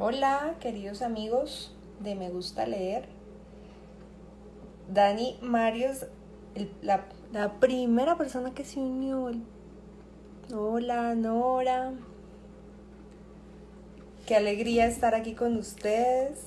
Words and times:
Hola, 0.00 0.54
queridos 0.60 1.02
amigos 1.02 1.74
de 1.98 2.14
Me 2.14 2.30
Gusta 2.30 2.66
Leer. 2.66 3.08
Dani 4.88 5.36
Marios, 5.42 6.06
la, 6.82 7.06
la 7.32 7.54
primera 7.58 8.16
persona 8.16 8.54
que 8.54 8.64
se 8.64 8.78
unió. 8.78 9.32
Hola, 10.54 11.16
Nora. 11.16 11.94
Qué 14.24 14.36
alegría 14.36 14.86
estar 14.86 15.16
aquí 15.16 15.34
con 15.34 15.56
ustedes. 15.56 16.44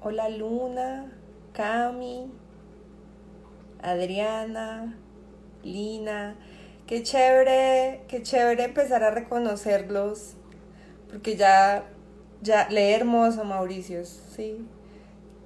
Hola, 0.00 0.28
Luna, 0.28 1.10
Cami, 1.54 2.30
Adriana, 3.82 4.96
Lina. 5.64 6.36
Qué 6.86 7.02
chévere, 7.02 8.04
qué 8.06 8.22
chévere 8.22 8.62
empezar 8.62 9.02
a 9.02 9.10
reconocerlos 9.10 10.37
porque 11.08 11.36
ya, 11.36 11.84
ya, 12.42 12.68
lee 12.68 12.92
hermoso, 12.92 13.44
Mauricio, 13.44 14.04
sí. 14.04 14.66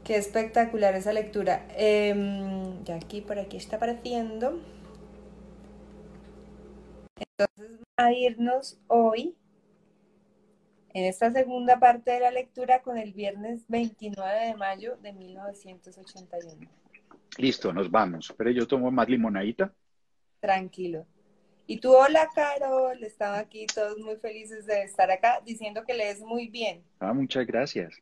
Qué 0.05 0.17
espectacular 0.17 0.95
esa 0.95 1.13
lectura. 1.13 1.67
Em, 1.77 2.83
ya 2.85 2.97
aquí, 2.97 3.21
por 3.21 3.39
aquí 3.39 3.57
está 3.57 3.77
apareciendo. 3.77 4.61
Entonces, 7.17 7.81
a 7.97 8.13
irnos 8.13 8.81
hoy 8.89 9.37
en 10.95 11.05
esta 11.05 11.31
segunda 11.31 11.79
parte 11.79 12.11
de 12.11 12.21
la 12.21 12.31
lectura 12.31 12.83
con 12.83 12.99
el 12.99 13.13
viernes 13.13 13.65
29 13.69 14.47
de 14.47 14.55
mayo 14.57 14.97
de 14.97 15.13
1981. 15.13 16.69
Listo, 17.39 17.73
nos 17.73 17.91
vamos. 17.91 18.35
Pero 18.37 18.51
yo 18.51 18.67
tomo 18.67 18.91
más 18.91 19.09
limonadita. 19.09 19.73
Tranquilo. 20.41 21.07
Y 21.67 21.79
tú, 21.81 21.93
hola, 21.95 22.29
Carol. 22.35 23.03
Estaba 23.05 23.39
aquí 23.39 23.67
todos 23.67 23.99
muy 23.99 24.17
felices 24.17 24.67
de 24.67 24.83
estar 24.83 25.11
acá 25.11 25.41
diciendo 25.45 25.85
que 25.87 25.95
lees 25.95 26.21
muy 26.21 26.49
bien, 26.49 26.83
Ah, 26.99 27.13
muchas 27.13 27.47
gracias. 27.47 27.95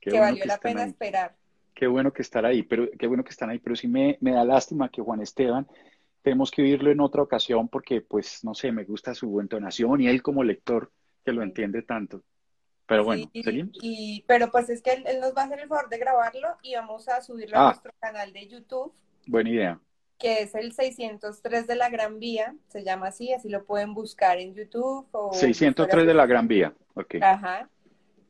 Qué 0.00 0.10
que 0.10 0.18
bueno 0.18 0.24
valió 0.32 0.42
que 0.42 0.48
la 0.48 0.58
pena 0.58 0.82
ahí. 0.82 0.88
esperar. 0.90 1.34
Qué 1.74 1.86
bueno 1.86 2.12
que 2.12 2.22
estar 2.22 2.44
ahí, 2.44 2.62
pero 2.62 2.88
qué 2.98 3.06
bueno 3.06 3.24
que 3.24 3.30
están 3.30 3.50
ahí. 3.50 3.58
Pero 3.58 3.74
sí 3.76 3.88
me, 3.88 4.16
me 4.20 4.32
da 4.32 4.44
lástima 4.44 4.88
que 4.90 5.00
Juan 5.02 5.20
Esteban 5.20 5.66
tenemos 6.22 6.50
que 6.50 6.62
oírlo 6.62 6.90
en 6.90 7.00
otra 7.00 7.22
ocasión 7.22 7.68
porque, 7.68 8.00
pues, 8.00 8.44
no 8.44 8.54
sé, 8.54 8.70
me 8.72 8.84
gusta 8.84 9.14
su 9.14 9.40
entonación 9.40 10.00
y 10.00 10.08
él 10.08 10.22
como 10.22 10.44
lector 10.44 10.90
que 11.24 11.32
lo 11.32 11.42
entiende 11.42 11.82
tanto. 11.82 12.22
Pero 12.86 13.02
bueno, 13.04 13.30
Sí, 13.32 13.42
¿seguimos? 13.42 13.78
y, 13.82 14.24
pero 14.28 14.50
pues 14.50 14.68
es 14.68 14.82
que 14.82 14.92
él, 14.92 15.04
él 15.06 15.18
nos 15.20 15.34
va 15.34 15.42
a 15.42 15.44
hacer 15.46 15.58
el 15.60 15.68
favor 15.68 15.88
de 15.88 15.98
grabarlo 15.98 16.48
y 16.62 16.74
vamos 16.74 17.08
a 17.08 17.22
subirlo 17.22 17.56
a 17.56 17.60
Ah. 17.62 17.66
nuestro 17.70 17.92
canal 17.98 18.32
de 18.32 18.46
YouTube, 18.46 18.92
Buena 19.26 19.48
idea. 19.50 19.80
Que 20.18 20.42
es 20.42 20.54
el 20.54 20.72
603 20.72 21.66
de 21.66 21.74
la 21.74 21.88
Gran 21.90 22.18
Vía, 22.18 22.54
se 22.68 22.84
llama 22.84 23.08
así, 23.08 23.32
así 23.32 23.48
lo 23.48 23.64
pueden 23.64 23.94
buscar 23.94 24.38
en 24.38 24.54
YouTube 24.54 25.06
o 25.12 25.32
603 25.32 26.06
de 26.06 26.14
la 26.14 26.26
Gran 26.26 26.48
Vía. 26.48 26.74
Ok. 26.94 27.16
Ajá. 27.20 27.68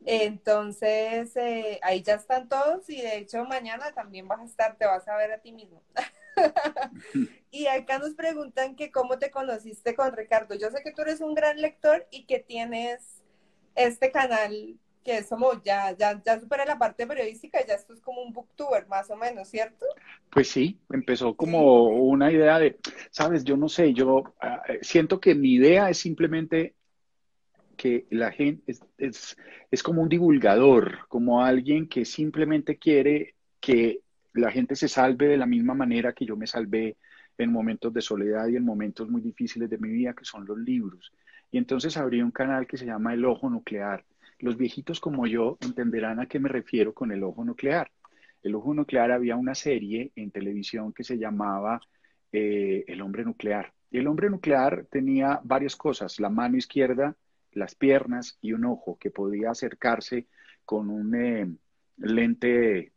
Entonces, 0.07 1.35
eh, 1.37 1.81
ahí 1.83 2.03
ya 2.03 2.15
están 2.15 2.49
todos 2.49 2.89
y 2.91 3.01
de 3.01 3.19
hecho 3.19 3.45
mañana 3.47 3.93
también 3.93 4.29
vas 4.29 4.41
a 4.41 4.45
estar, 4.45 4.77
te 4.77 4.85
vas 4.85 5.09
a 5.09 5.17
ver 5.17 5.33
a 5.33 5.39
ti 5.39 5.53
mismo. 5.53 5.83
Y 7.51 7.69
acá 7.69 8.01
nos 8.01 8.15
preguntan 8.15 8.75
que 8.75 8.91
cómo 8.91 9.17
te 9.21 9.31
conociste 9.31 9.95
con 9.95 10.13
Ricardo. 10.13 10.57
Yo 10.57 10.73
sé 10.73 10.83
que 10.83 10.91
tú 10.91 11.03
eres 11.03 11.21
un 11.21 11.37
gran 11.37 11.61
lector 11.61 12.05
y 12.11 12.27
que 12.27 12.41
tienes 12.41 13.23
este 13.77 14.11
canal 14.11 14.77
que 15.05 15.19
es 15.19 15.29
como 15.29 15.63
ya, 15.63 15.97
ya, 15.97 16.21
ya 16.25 16.41
supera 16.41 16.65
la 16.65 16.79
parte 16.79 17.07
periodística, 17.07 17.65
ya 17.67 17.75
esto 17.75 17.93
es 17.93 18.01
como 18.01 18.23
un 18.23 18.33
booktuber 18.33 18.89
más 18.89 19.11
o 19.11 19.17
menos, 19.17 19.49
¿cierto? 19.49 19.85
Pues 20.31 20.49
sí, 20.49 20.81
empezó 20.91 21.37
como 21.37 21.89
una 21.89 22.33
idea 22.33 22.59
de, 22.59 22.79
sabes, 23.11 23.45
yo 23.45 23.57
no 23.57 23.69
sé, 23.69 23.93
yo 23.93 24.35
ah, 24.41 24.63
eh, 24.69 24.79
siento 24.83 25.21
que 25.21 25.35
mi 25.35 25.53
idea 25.53 25.91
es 25.91 25.99
simplemente 25.99 26.75
que 27.77 28.07
la 28.11 28.33
gente 28.33 28.63
es, 28.67 28.81
es, 28.99 29.37
es 29.71 29.83
como 29.83 30.03
un 30.03 30.09
divulgador, 30.09 31.07
como 31.09 31.43
alguien 31.43 31.89
que 31.89 32.05
simplemente 32.05 32.79
quiere 32.79 33.35
que 33.61 34.01
la 34.33 34.51
gente 34.51 34.75
se 34.75 34.89
salve 34.89 35.29
de 35.29 35.37
la 35.37 35.47
misma 35.47 35.75
manera 35.75 36.13
que 36.13 36.25
yo 36.25 36.37
me 36.37 36.47
salvé 36.47 36.97
en 37.39 37.53
momentos 37.53 37.93
de 37.93 38.01
soledad 38.01 38.47
y 38.49 38.57
en 38.57 38.65
momentos 38.65 39.09
muy 39.09 39.21
difíciles 39.21 39.69
de 39.69 39.79
mi 39.79 39.91
vida, 39.91 40.15
que 40.15 40.25
son 40.25 40.47
los 40.47 40.59
libros. 40.59 41.13
Y 41.51 41.59
entonces 41.59 41.97
abrí 41.97 42.23
un 42.23 42.31
canal 42.31 42.67
que 42.67 42.77
se 42.77 42.87
llama 42.87 43.15
El 43.15 43.25
Ojo 43.25 43.49
Nuclear. 43.51 44.05
Los 44.45 44.59
viejitos 44.59 45.01
como 45.01 45.27
yo 45.27 45.57
entenderán 45.63 46.21
a 46.21 46.27
qué 46.27 46.39
me 46.39 46.51
refiero 46.51 46.93
con 46.93 47.11
el 47.11 47.23
ojo 47.23 47.43
nuclear. 47.47 47.91
El 48.43 48.55
ojo 48.55 48.75
nuclear 48.75 49.11
había 49.11 49.37
una 49.37 49.55
serie 49.55 50.13
en 50.17 50.31
televisión 50.31 50.93
que 50.93 51.03
se 51.03 51.17
llamaba 51.17 51.81
eh, 52.31 52.85
El 52.87 53.01
hombre 53.01 53.25
nuclear. 53.25 53.73
Y 53.91 53.97
el 53.97 54.07
hombre 54.07 54.29
nuclear 54.29 54.85
tenía 54.91 55.41
varias 55.43 55.77
cosas, 55.77 56.21
la 56.21 56.29
mano 56.29 56.59
izquierda, 56.59 57.17
las 57.53 57.75
piernas 57.75 58.37
y 58.43 58.53
un 58.53 58.67
ojo 58.67 58.99
que 58.99 59.11
podía 59.11 59.51
acercarse 59.51 60.27
con 60.67 60.91
un 60.91 61.15
eh, 61.15 61.51
lente, 61.97 62.93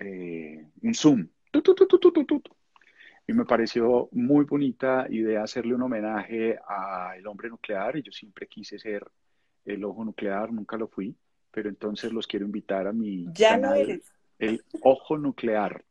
eh, 0.00 0.66
un 0.82 0.94
zoom. 0.94 1.28
Y 3.28 3.32
me 3.34 3.44
pareció 3.44 4.08
muy 4.10 4.44
bonita 4.46 5.06
idea 5.08 5.44
hacerle 5.44 5.76
un 5.76 5.82
homenaje 5.82 6.58
al 6.66 7.24
hombre 7.28 7.50
nuclear. 7.50 7.96
Y 7.98 8.02
yo 8.02 8.10
siempre 8.10 8.48
quise 8.48 8.80
ser 8.80 9.06
el 9.64 9.84
ojo 9.84 10.04
nuclear, 10.04 10.52
nunca 10.52 10.76
lo 10.76 10.88
fui, 10.88 11.16
pero 11.50 11.68
entonces 11.68 12.12
los 12.12 12.26
quiero 12.26 12.44
invitar 12.46 12.86
a 12.86 12.92
mi 12.92 13.26
Ya 13.34 13.50
canal, 13.50 13.76
eres. 13.78 14.12
el 14.38 14.62
ojo 14.82 15.18
nuclear. 15.18 15.84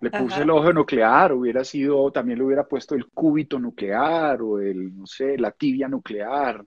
Le 0.00 0.10
puse 0.10 0.36
Ajá. 0.36 0.42
el 0.42 0.50
ojo 0.50 0.72
nuclear, 0.72 1.32
hubiera 1.34 1.62
sido, 1.62 2.10
también 2.10 2.38
le 2.38 2.44
hubiera 2.46 2.66
puesto 2.66 2.94
el 2.94 3.06
cúbito 3.08 3.58
nuclear 3.58 4.40
o 4.40 4.58
el, 4.58 4.96
no 4.96 5.06
sé, 5.06 5.36
la 5.36 5.50
tibia 5.50 5.88
nuclear, 5.88 6.64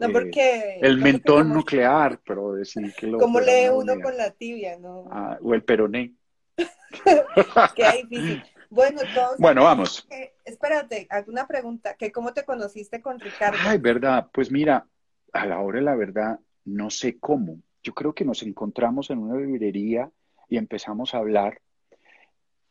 No, 0.00 0.08
eh, 0.08 0.12
porque 0.12 0.78
el 0.82 0.98
no 0.98 1.02
mentón 1.04 1.22
porque 1.24 1.42
como, 1.44 1.54
nuclear, 1.54 2.20
pero 2.26 2.52
decir 2.52 2.92
que 2.94 3.06
lo 3.06 3.18
como 3.18 3.38
fuera 3.38 3.52
lee 3.52 3.68
uno 3.70 3.94
con 4.02 4.16
la 4.18 4.30
tibia, 4.32 4.78
¿no? 4.78 5.04
Ah, 5.10 5.38
o 5.40 5.54
el 5.54 5.64
peroné. 5.64 6.12
Queda 7.74 7.92
difícil. 7.92 8.42
Bueno, 8.70 9.00
todos 9.14 9.38
Bueno, 9.38 9.64
vamos. 9.64 10.06
que, 10.10 10.34
espérate, 10.44 11.06
alguna 11.08 11.46
pregunta, 11.46 11.94
que 11.96 12.12
cómo 12.12 12.34
te 12.34 12.44
conociste 12.44 13.00
con 13.00 13.18
Ricardo. 13.20 13.56
Ay, 13.66 13.78
verdad. 13.78 14.28
Pues 14.32 14.50
mira, 14.50 14.86
a 15.34 15.46
la 15.46 15.60
hora 15.60 15.80
de 15.80 15.84
la 15.84 15.96
verdad, 15.96 16.40
no 16.64 16.88
sé 16.90 17.18
cómo. 17.18 17.58
Yo 17.82 17.92
creo 17.92 18.14
que 18.14 18.24
nos 18.24 18.42
encontramos 18.42 19.10
en 19.10 19.18
una 19.18 19.38
librería 19.38 20.10
y 20.48 20.56
empezamos 20.56 21.12
a 21.12 21.18
hablar, 21.18 21.60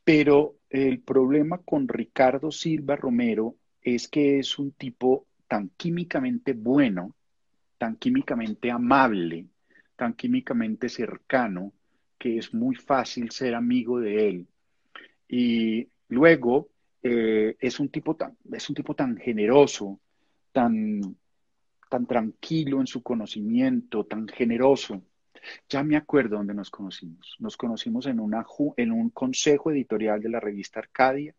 pero 0.04 0.56
el 0.70 1.02
problema 1.02 1.60
con 1.60 1.88
Ricardo 1.88 2.52
Silva 2.52 2.96
Romero 2.96 3.56
es 3.82 4.08
que 4.08 4.40
es 4.40 4.58
un 4.58 4.72
tipo 4.72 5.28
tan 5.48 5.70
químicamente 5.76 6.54
bueno, 6.54 7.14
tan 7.78 7.98
químicamente 7.98 8.72
amable, 8.72 9.46
tan 9.98 10.14
químicamente 10.14 10.88
cercano, 10.88 11.74
que 12.18 12.38
es 12.38 12.54
muy 12.54 12.76
fácil 12.76 13.30
ser 13.32 13.56
amigo 13.56 14.00
de 14.00 14.30
él. 14.30 14.48
Y 15.28 15.90
luego 16.08 16.70
eh, 17.02 17.58
es 17.60 17.80
un 17.82 17.90
tipo 17.90 18.16
tan, 18.16 18.38
es 18.54 18.70
un 18.70 18.76
tipo 18.76 18.96
tan 18.96 19.18
generoso, 19.18 20.00
tan, 20.54 21.18
tan 21.94 22.08
tranquilo 22.08 22.80
en 22.80 22.88
su 22.88 23.04
conocimiento, 23.04 24.04
tan 24.06 24.28
generoso. 24.28 25.04
Ya 25.70 25.84
me 25.84 25.96
acuerdo 25.96 26.38
dónde 26.38 26.56
nos 26.56 26.72
conocimos. 26.72 27.36
Nos 27.38 27.56
conocimos 27.56 28.08
en, 28.08 28.20
un 28.20 29.10
consejo 29.12 29.70
editorial 29.70 30.20
de 30.20 30.30
la 30.30 30.40
revista 30.40 30.80
Arcadia, 30.80 31.36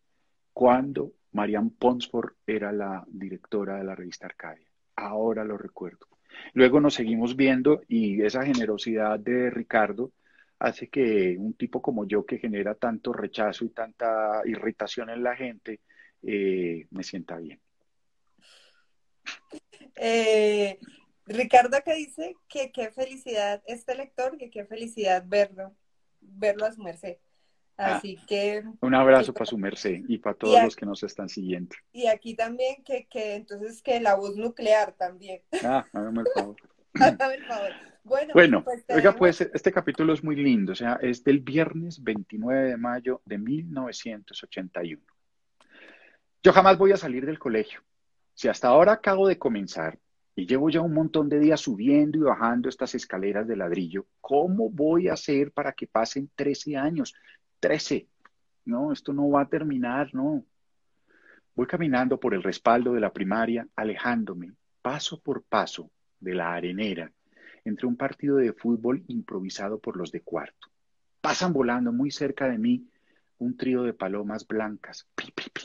cuando 0.52 1.10
Marianne 1.32 1.72
Ponsford 1.76 2.34
era 2.46 2.70
la 2.70 3.04
directora 3.08 3.78
de 3.78 3.84
la 3.84 3.96
revista 3.96 4.26
Arcadia. 4.26 4.68
Ahora 4.94 5.42
lo 5.42 5.58
recuerdo. 5.58 6.06
Luego 6.52 6.78
nos 6.78 6.94
seguimos 6.94 7.34
viendo 7.34 7.82
y 7.88 8.22
esa 8.22 8.44
generosidad 8.44 9.18
de 9.18 9.50
Ricardo 9.50 10.12
hace 10.60 10.86
que 10.86 11.34
un 11.36 11.54
tipo 11.54 11.82
como 11.82 12.06
yo 12.06 12.24
que 12.24 12.38
genera 12.38 12.76
tanto 12.76 13.12
rechazo 13.12 13.64
y 13.64 13.70
tanta 13.70 14.40
irritación 14.44 15.10
en 15.10 15.24
la 15.24 15.34
gente, 15.34 15.80
eh, 16.22 16.86
me 16.92 17.02
sienta 17.02 17.38
bien. 17.38 17.58
Eh, 19.96 20.78
Ricardo 21.26 21.78
que 21.84 21.94
dice 21.94 22.36
que 22.48 22.70
qué 22.72 22.90
felicidad 22.90 23.62
este 23.66 23.94
lector, 23.94 24.36
que 24.36 24.50
qué 24.50 24.64
felicidad 24.66 25.24
verlo, 25.26 25.74
verlo 26.20 26.66
a 26.66 26.72
su 26.72 26.82
merced. 26.82 27.16
Ah, 27.76 27.96
Así 27.96 28.16
que, 28.28 28.62
un 28.80 28.94
abrazo 28.94 29.34
para 29.34 29.46
su 29.46 29.58
merced 29.58 30.02
y 30.06 30.18
para 30.18 30.36
Y, 30.36 30.38
todos 30.38 30.62
los 30.62 30.76
que 30.76 30.86
nos 30.86 31.02
están 31.02 31.28
siguiendo. 31.28 31.74
y 31.92 32.06
aquí 32.06 32.34
también 32.34 32.84
que, 32.84 33.06
que 33.08 33.34
entonces 33.34 33.82
que 33.82 34.00
la 34.00 34.14
voz 34.14 34.36
nuclear 34.36 34.92
también. 34.92 35.42
Ah, 35.64 35.84
hágame 35.92 36.20
el 36.20 36.28
favor. 36.34 36.56
Hágame 36.94 37.34
el 37.34 37.44
favor. 37.46 37.70
Bueno, 38.04 38.34
Bueno, 38.34 38.64
pues 38.64 38.84
oiga, 38.90 38.96
tenemos, 38.96 39.16
pues 39.16 39.40
este 39.40 39.72
capítulo 39.72 40.12
es 40.12 40.22
muy 40.22 40.36
lindo, 40.36 40.72
o 40.72 40.76
sea, 40.76 40.98
es 41.02 41.24
del 41.24 41.40
viernes 41.40 42.04
29 42.04 42.68
de 42.68 42.76
mayo 42.76 43.22
de 43.24 43.38
1981. 43.38 45.02
Yo 46.42 46.52
jamás 46.52 46.78
voy 46.78 46.92
a 46.92 46.96
salir 46.96 47.26
del 47.26 47.38
colegio. 47.38 47.80
Si 48.34 48.48
hasta 48.48 48.68
ahora 48.68 48.92
acabo 48.92 49.28
de 49.28 49.38
comenzar 49.38 49.98
y 50.36 50.46
llevo 50.46 50.68
ya 50.70 50.80
un 50.80 50.92
montón 50.92 51.28
de 51.28 51.38
días 51.38 51.60
subiendo 51.60 52.18
y 52.18 52.22
bajando 52.22 52.68
estas 52.68 52.94
escaleras 52.94 53.46
de 53.46 53.56
ladrillo, 53.56 54.06
¿cómo 54.20 54.68
voy 54.70 55.08
a 55.08 55.14
hacer 55.14 55.52
para 55.52 55.72
que 55.72 55.86
pasen 55.86 56.30
13 56.34 56.76
años? 56.76 57.14
13. 57.60 58.08
No, 58.64 58.92
esto 58.92 59.12
no 59.12 59.30
va 59.30 59.42
a 59.42 59.48
terminar, 59.48 60.10
no. 60.12 60.44
Voy 61.54 61.66
caminando 61.66 62.18
por 62.18 62.34
el 62.34 62.42
respaldo 62.42 62.92
de 62.92 63.00
la 63.00 63.12
primaria, 63.12 63.66
alejándome 63.76 64.52
paso 64.84 65.18
por 65.18 65.42
paso 65.44 65.90
de 66.20 66.34
la 66.34 66.52
arenera 66.52 67.10
entre 67.64 67.86
un 67.86 67.96
partido 67.96 68.36
de 68.36 68.52
fútbol 68.52 69.02
improvisado 69.08 69.78
por 69.78 69.96
los 69.96 70.12
de 70.12 70.20
cuarto. 70.20 70.68
Pasan 71.22 71.54
volando 71.54 71.90
muy 71.90 72.10
cerca 72.10 72.46
de 72.46 72.58
mí 72.58 72.86
un 73.38 73.56
trío 73.56 73.82
de 73.82 73.94
palomas 73.94 74.46
blancas. 74.46 75.08
Pi, 75.14 75.32
pi, 75.34 75.44
pi. 75.50 75.62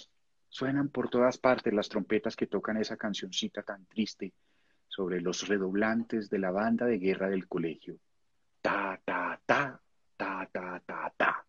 Suenan 0.50 0.90
por 0.90 1.10
todas 1.10 1.38
partes 1.38 1.74
las 1.74 1.88
trompetas 1.88 2.36
que 2.36 2.48
tocan 2.48 2.78
esa 2.78 2.98
cancioncita 2.98 3.62
tan 3.62 3.86
triste 3.86 4.34
sobre 4.88 5.22
los 5.22 5.48
redoblantes 5.48 6.30
de 6.30 6.40
la 6.40 6.52
banda 6.52 6.86
de 6.86 6.98
guerra 6.98 7.30
del 7.30 7.48
colegio. 7.48 7.98
Ta, 8.62 9.00
ta, 9.06 9.40
ta, 9.46 9.80
ta, 10.18 10.50
ta, 10.52 10.82
ta, 10.86 11.14
ta. 11.16 11.46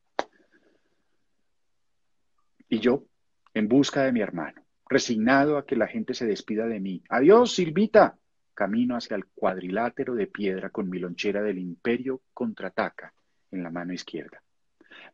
Y 2.68 2.78
yo, 2.78 3.04
en 3.54 3.66
busca 3.66 4.04
de 4.04 4.12
mi 4.12 4.20
hermano, 4.20 4.62
resignado 4.88 5.56
a 5.56 5.66
que 5.66 5.76
la 5.76 5.88
gente 5.88 6.14
se 6.14 6.26
despida 6.26 6.66
de 6.66 6.80
mí. 6.80 7.02
Adiós, 7.08 7.54
Silvita. 7.54 8.16
Camino 8.54 8.94
hacia 8.94 9.16
el 9.16 9.24
cuadrilátero 9.26 10.14
de 10.14 10.26
piedra 10.26 10.68
con 10.68 10.90
mi 10.90 10.98
lonchera 10.98 11.40
del 11.42 11.58
imperio 11.58 12.20
contraataca 12.34 13.14
en 13.50 13.62
la 13.62 13.70
mano 13.70 13.94
izquierda. 13.94 14.42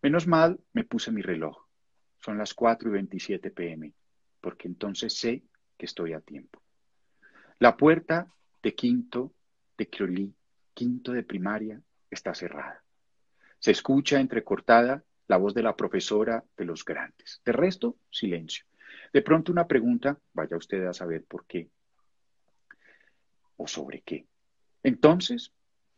Menos 0.03 0.27
mal 0.27 0.59
me 0.73 0.83
puse 0.83 1.13
mi 1.13 1.23
reloj. 1.23 1.66
Son 2.27 2.39
las 2.39 2.55
4 2.55 2.89
y 2.89 2.93
27 2.93 3.53
pm, 3.53 3.93
porque 4.41 4.67
entonces 4.67 5.17
sé 5.17 5.45
que 5.79 5.87
estoy 5.87 6.13
a 6.13 6.21
tiempo. 6.21 6.61
La 7.61 7.77
puerta 7.77 8.27
de 8.65 8.75
quinto 8.75 9.33
de 9.79 9.89
Criolí, 9.89 10.35
quinto 10.75 11.13
de 11.13 11.23
primaria, 11.23 11.81
está 12.11 12.35
cerrada. 12.35 12.83
Se 13.61 13.71
escucha 13.71 14.19
entrecortada 14.19 15.05
la 15.29 15.37
voz 15.37 15.55
de 15.55 15.63
la 15.63 15.77
profesora 15.77 16.43
de 16.57 16.65
los 16.65 16.85
grandes. 16.85 17.43
De 17.45 17.53
resto, 17.53 17.97
silencio. 18.11 18.67
De 19.13 19.23
pronto 19.23 19.53
una 19.53 19.69
pregunta, 19.69 20.19
vaya 20.33 20.57
usted 20.57 20.85
a 20.85 20.93
saber 20.93 21.25
por 21.27 21.47
qué 21.47 21.71
o 23.57 23.69
sobre 23.69 24.01
qué. 24.01 24.27
Entonces, 24.83 25.53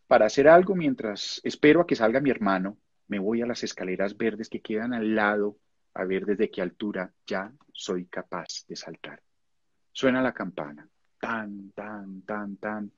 para 0.06 0.26
hacer 0.26 0.46
algo 0.46 0.74
mientras 0.74 1.40
espero 1.42 1.81
a 1.81 1.86
que 1.86 1.96
salga 1.96 2.20
mi 2.20 2.28
hermano, 2.28 2.76
me 3.06 3.19
voy 3.19 3.40
a 3.40 3.46
las 3.46 3.64
escaleras 3.64 4.19
verdes 4.19 4.50
que 4.50 4.60
quedan 4.60 4.92
al 4.92 5.14
lado 5.14 5.56
a 5.94 6.05
ver 6.05 6.25
desde 6.25 6.50
qué 6.50 6.62
altura 6.62 7.12
ya 7.26 7.52
soy 7.73 8.06
capaz 8.06 8.64
de 8.69 8.76
saltar. 8.76 9.23
Suena 9.93 10.23
la 10.23 10.32
campana. 10.32 10.88
Tan, 11.20 11.73
tan, 11.73 12.23
tan, 12.23 12.56
tan. 12.56 12.93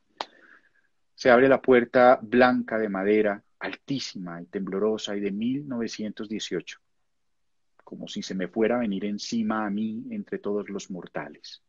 Se 1.15 1.31
abre 1.31 1.49
la 1.49 1.61
puerta 1.61 2.19
blanca 2.23 2.79
de 2.79 2.89
madera, 2.89 3.43
altísima 3.59 4.41
y 4.43 4.47
temblorosa 4.47 5.17
y 5.17 5.21
de 5.21 5.31
1918, 5.31 6.79
como 7.85 8.09
si 8.09 8.23
se 8.23 8.35
me 8.35 8.49
fuera 8.49 8.77
a 8.77 8.81
venir 8.81 9.05
encima 9.05 9.67
a 9.67 9.71
mí 9.71 10.07
entre 10.11 10.39
todos 10.39 10.69
los 10.71 10.91
mortales. 10.91 11.63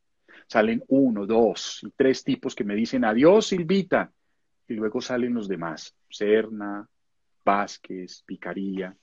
Salen 0.48 0.84
uno, 0.88 1.26
dos 1.26 1.80
y 1.84 1.92
tres 1.92 2.24
tipos 2.24 2.56
que 2.56 2.64
me 2.64 2.76
dicen 2.76 3.06
adiós, 3.06 3.48
Silvita, 3.48 4.12
y 4.68 4.74
luego 4.74 5.02
salen 5.02 5.34
los 5.34 5.48
demás, 5.48 5.96
Serna, 6.10 6.88
Vázquez, 7.44 8.24
Picaría. 8.26 8.96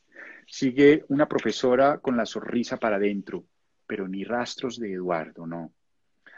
Sigue 0.47 1.05
una 1.09 1.29
profesora 1.29 1.99
con 1.99 2.17
la 2.17 2.27
sonrisa 2.27 2.77
para 2.77 2.97
adentro, 2.97 3.45
pero 3.87 4.09
ni 4.09 4.25
rastros 4.25 4.79
de 4.79 4.93
Eduardo, 4.93 5.47
no. 5.47 5.73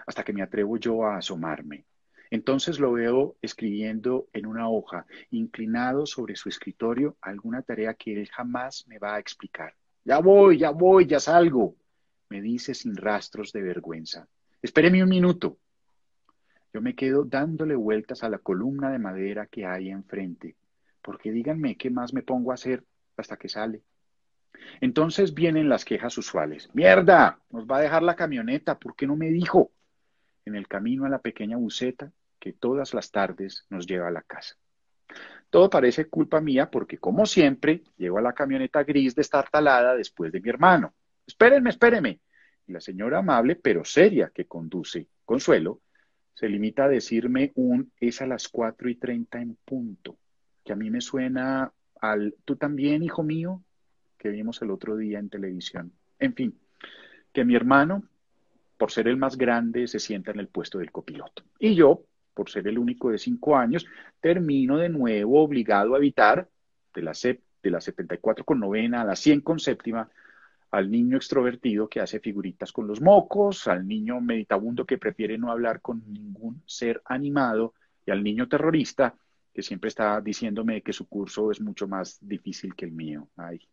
Hasta 0.07 0.25
que 0.25 0.33
me 0.33 0.43
atrevo 0.43 0.77
yo 0.77 1.05
a 1.05 1.19
asomarme. 1.19 1.85
Entonces 2.31 2.79
lo 2.79 2.93
veo 2.93 3.37
escribiendo 3.43 4.29
en 4.33 4.47
una 4.47 4.69
hoja, 4.69 5.05
inclinado 5.31 6.07
sobre 6.07 6.37
su 6.37 6.49
escritorio, 6.49 7.17
alguna 7.21 7.63
tarea 7.63 7.95
que 7.95 8.13
él 8.13 8.29
jamás 8.29 8.87
me 8.87 8.99
va 8.99 9.17
a 9.17 9.19
explicar. 9.19 9.75
Ya 10.05 10.19
voy, 10.21 10.59
ya 10.59 10.71
voy, 10.71 11.07
ya 11.07 11.19
salgo, 11.19 11.77
me 12.29 12.41
dice 12.41 12.73
sin 12.73 12.97
rastros 12.97 13.53
de 13.53 13.63
vergüenza. 13.63 14.29
Espéreme 14.63 15.03
un 15.03 15.09
minuto. 15.09 15.59
Yo 16.73 16.81
me 16.81 16.95
quedo 16.95 17.25
dándole 17.25 17.75
vueltas 17.75 18.23
a 18.23 18.29
la 18.29 18.39
columna 18.39 18.91
de 18.91 19.01
madera 19.01 19.47
que 19.47 19.67
hay 19.67 19.91
enfrente, 19.91 20.55
porque 21.03 21.33
díganme 21.33 21.77
qué 21.77 21.91
más 21.91 22.15
me 22.15 22.23
pongo 22.23 22.53
a 22.53 22.55
hacer 22.55 22.85
hasta 23.21 23.37
que 23.37 23.49
sale. 23.49 23.83
Entonces 24.81 25.35
vienen 25.35 25.69
las 25.69 25.85
quejas 25.85 26.17
usuales. 26.19 26.69
Mierda, 26.75 27.41
nos 27.51 27.67
va 27.67 27.79
a 27.79 27.81
dejar 27.81 28.03
la 28.03 28.17
camioneta, 28.17 28.79
¿por 28.79 28.97
qué 28.97 29.07
no 29.07 29.17
me 29.17 29.31
dijo? 29.31 29.71
En 30.45 30.55
el 30.55 30.69
camino 30.69 31.05
a 31.05 31.09
la 31.09 31.21
pequeña 31.21 31.57
buceta 31.57 32.13
que 32.39 32.53
todas 32.53 32.95
las 32.95 33.11
tardes 33.11 33.67
nos 33.69 33.87
lleva 33.87 34.09
a 34.09 34.13
la 34.13 34.23
casa. 34.23 34.57
Todo 35.51 35.69
parece 35.69 36.07
culpa 36.07 36.41
mía 36.41 36.71
porque, 36.71 36.99
como 36.99 37.27
siempre, 37.27 37.83
llego 37.97 38.19
a 38.19 38.23
la 38.23 38.33
camioneta 38.33 38.85
gris 38.85 39.15
destartalada 39.15 39.95
después 39.95 40.33
de 40.33 40.41
mi 40.41 40.49
hermano. 40.49 40.95
Espérenme, 41.27 41.71
espérenme. 41.71 42.21
Y 42.67 42.73
la 42.73 42.81
señora 42.81 43.19
amable 43.19 43.57
pero 43.57 43.85
seria 43.85 44.31
que 44.33 44.47
conduce, 44.47 45.09
Consuelo, 45.25 45.81
se 46.35 46.49
limita 46.49 46.85
a 46.85 46.89
decirme 46.89 47.53
un 47.57 47.93
es 48.01 48.23
a 48.23 48.27
las 48.27 48.49
cuatro 48.49 48.89
y 48.89 48.95
treinta 48.95 49.41
en 49.41 49.57
punto, 49.57 50.17
que 50.65 50.73
a 50.73 50.77
mí 50.77 50.91
me 50.91 51.01
suena 51.01 51.73
al 52.01 52.35
tú 52.45 52.57
también, 52.57 53.03
hijo 53.03 53.23
mío, 53.23 53.63
que 54.19 54.29
vimos 54.31 54.61
el 54.63 54.71
otro 54.71 54.97
día 54.97 55.19
en 55.19 55.31
televisión. 55.31 55.93
En 56.19 56.35
fin, 56.35 56.59
que 57.33 57.45
mi 57.45 57.55
hermano, 57.55 58.05
por 58.77 58.91
ser 58.91 59.09
el 59.09 59.17
más 59.17 59.37
grande, 59.37 59.87
se 59.87 59.99
sienta 59.99 60.31
en 60.31 60.41
el 60.41 60.49
puesto 60.49 60.79
del 60.79 60.93
copiloto. 60.93 61.43
Y 61.59 61.75
yo, 61.75 62.05
por 62.35 62.51
ser 62.51 62.69
el 62.69 62.79
único 62.79 63.11
de 63.11 63.19
cinco 63.19 63.57
años, 63.57 63.87
termino 64.21 64.77
de 64.77 64.89
nuevo 64.89 65.43
obligado 65.43 65.95
a 65.95 65.99
evitar 65.99 66.49
de 66.95 67.03
la, 67.03 67.13
de 67.13 67.71
la 67.71 67.81
74 67.81 68.45
con 68.45 68.61
novena 68.61 69.03
a 69.03 69.05
la 69.05 69.17
100 69.17 69.41
con 69.41 69.59
séptima 69.59 70.09
al 70.71 70.91
niño 70.91 71.17
extrovertido 71.17 71.89
que 71.89 72.01
hace 72.01 72.21
figuritas 72.21 72.73
con 72.73 72.87
los 72.87 73.01
mocos, 73.01 73.67
al 73.67 73.87
niño 73.87 74.21
meditabundo 74.21 74.87
que 74.87 74.99
prefiere 74.99 75.37
no 75.37 75.51
hablar 75.51 75.81
con 75.81 76.03
ningún 76.13 76.63
ser 76.65 77.03
animado 77.07 77.75
y 78.07 78.13
al 78.13 78.23
niño 78.23 78.49
terrorista 78.49 79.15
que 79.53 79.63
siempre 79.63 79.89
está 79.89 80.21
diciéndome 80.21 80.83
que 80.83 80.93
su 80.93 81.09
curso 81.09 81.51
es 81.51 81.61
mucho 81.61 81.89
más 81.89 82.19
difícil 82.21 82.75
que 82.75 82.85
el 82.87 82.93
mío. 82.93 83.29
Ay. 83.37 83.69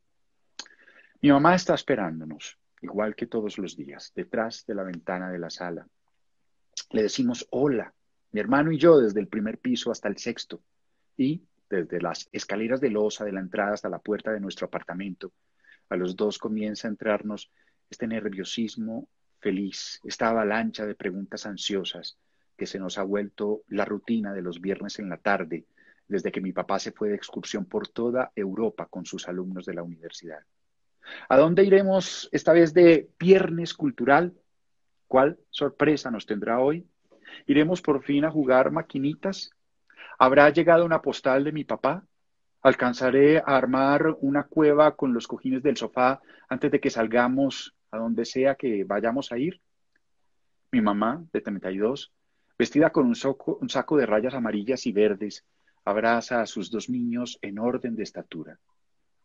Mi 1.22 1.32
mamá 1.32 1.56
está 1.56 1.76
esperándonos, 1.76 2.58
igual 2.82 3.16
que 3.16 3.28
todos 3.28 3.58
los 3.58 3.76
días, 3.76 4.12
detrás 4.16 4.66
de 4.66 4.76
la 4.76 4.84
ventana 4.84 5.30
de 5.32 5.40
la 5.40 5.50
sala. 5.50 5.88
Le 6.92 7.04
decimos 7.04 7.48
hola, 7.52 7.94
mi 8.32 8.40
hermano 8.40 8.72
y 8.72 8.78
yo 8.78 9.00
desde 9.00 9.20
el 9.20 9.28
primer 9.28 9.58
piso 9.60 9.92
hasta 9.92 10.08
el 10.08 10.18
sexto 10.18 10.62
y 11.16 11.44
desde 11.70 12.02
las 12.02 12.30
escaleras 12.32 12.80
de 12.82 12.90
losa 12.90 13.26
de 13.26 13.32
la 13.32 13.40
entrada 13.40 13.74
hasta 13.74 13.90
la 13.90 14.00
puerta 14.00 14.32
de 14.32 14.40
nuestro 14.40 14.68
apartamento 14.68 15.34
a 15.90 15.96
los 15.96 16.16
dos 16.16 16.38
comienza 16.38 16.88
a 16.88 16.92
entrarnos 16.92 17.52
este 17.90 18.08
nerviosismo 18.08 19.08
feliz, 19.40 20.00
esta 20.04 20.30
avalancha 20.30 20.86
de 20.86 20.96
preguntas 20.96 21.46
ansiosas 21.46 22.18
que 22.58 22.66
se 22.66 22.80
nos 22.80 22.98
ha 22.98 23.04
vuelto 23.04 23.62
la 23.68 23.86
rutina 23.86 24.34
de 24.34 24.42
los 24.42 24.60
viernes 24.60 25.00
en 25.00 25.10
la 25.10 25.18
tarde, 25.18 25.66
desde 26.08 26.32
que 26.32 26.42
mi 26.42 26.52
papá 26.52 26.80
se 26.80 26.92
fue 26.92 27.10
de 27.10 27.16
excursión 27.16 27.66
por 27.66 27.88
toda 27.88 28.32
Europa 28.36 28.88
con 28.88 29.06
sus 29.06 29.28
alumnos 29.28 29.66
de 29.66 29.74
la 29.74 29.84
universidad. 29.84 30.40
¿A 31.30 31.38
dónde 31.38 31.64
iremos 31.64 32.30
esta 32.32 32.54
vez 32.54 32.74
de 32.74 33.10
viernes 33.20 33.74
cultural? 33.74 34.34
¿Cuál 35.08 35.40
sorpresa 35.50 36.12
nos 36.12 36.26
tendrá 36.26 36.60
hoy? 36.60 36.86
¿Iremos 37.46 37.82
por 37.82 38.04
fin 38.04 38.26
a 38.26 38.32
jugar 38.32 38.72
maquinitas? 38.72 39.52
¿Habrá 40.20 40.50
llegado 40.50 40.86
una 40.86 41.02
postal 41.02 41.44
de 41.44 41.52
mi 41.52 41.64
papá? 41.64 42.04
Alcanzaré 42.62 43.38
a 43.38 43.56
armar 43.56 44.18
una 44.20 44.44
cueva 44.44 44.96
con 44.96 45.14
los 45.14 45.28
cojines 45.28 45.64
del 45.64 45.78
sofá 45.78 46.22
antes 46.50 46.72
de 46.72 46.80
que 46.80 46.90
salgamos 46.90 47.76
a 47.92 47.98
donde 47.98 48.26
sea 48.26 48.56
que 48.56 48.84
vayamos 48.84 49.32
a 49.32 49.38
ir. 49.38 49.62
Mi 50.72 50.82
mamá, 50.82 51.24
de 51.32 51.42
32, 51.42 52.12
vestida 52.58 52.90
con 52.90 53.06
un, 53.06 53.16
saco 53.16 53.98
de 53.98 54.06
rayas 54.06 54.34
amarillas 54.34 54.86
y 54.88 54.92
verdes, 54.92 55.46
abraza 55.86 56.42
a 56.42 56.46
sus 56.46 56.72
dos 56.72 56.90
niños 56.90 57.38
en 57.42 57.60
orden 57.60 57.96
de 57.96 58.04
estatura. 58.04 58.60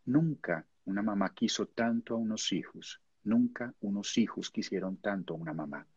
Nunca 0.05 0.65
una 0.85 1.01
mamá 1.01 1.33
quiso 1.33 1.67
tanto 1.67 2.13
a 2.13 2.17
unos 2.17 2.51
hijos, 2.51 3.01
nunca 3.23 3.73
unos 3.81 4.17
hijos 4.17 4.51
quisieron 4.51 4.97
tanto 4.97 5.33
a 5.33 5.37
una 5.37 5.53
mamá. 5.53 5.87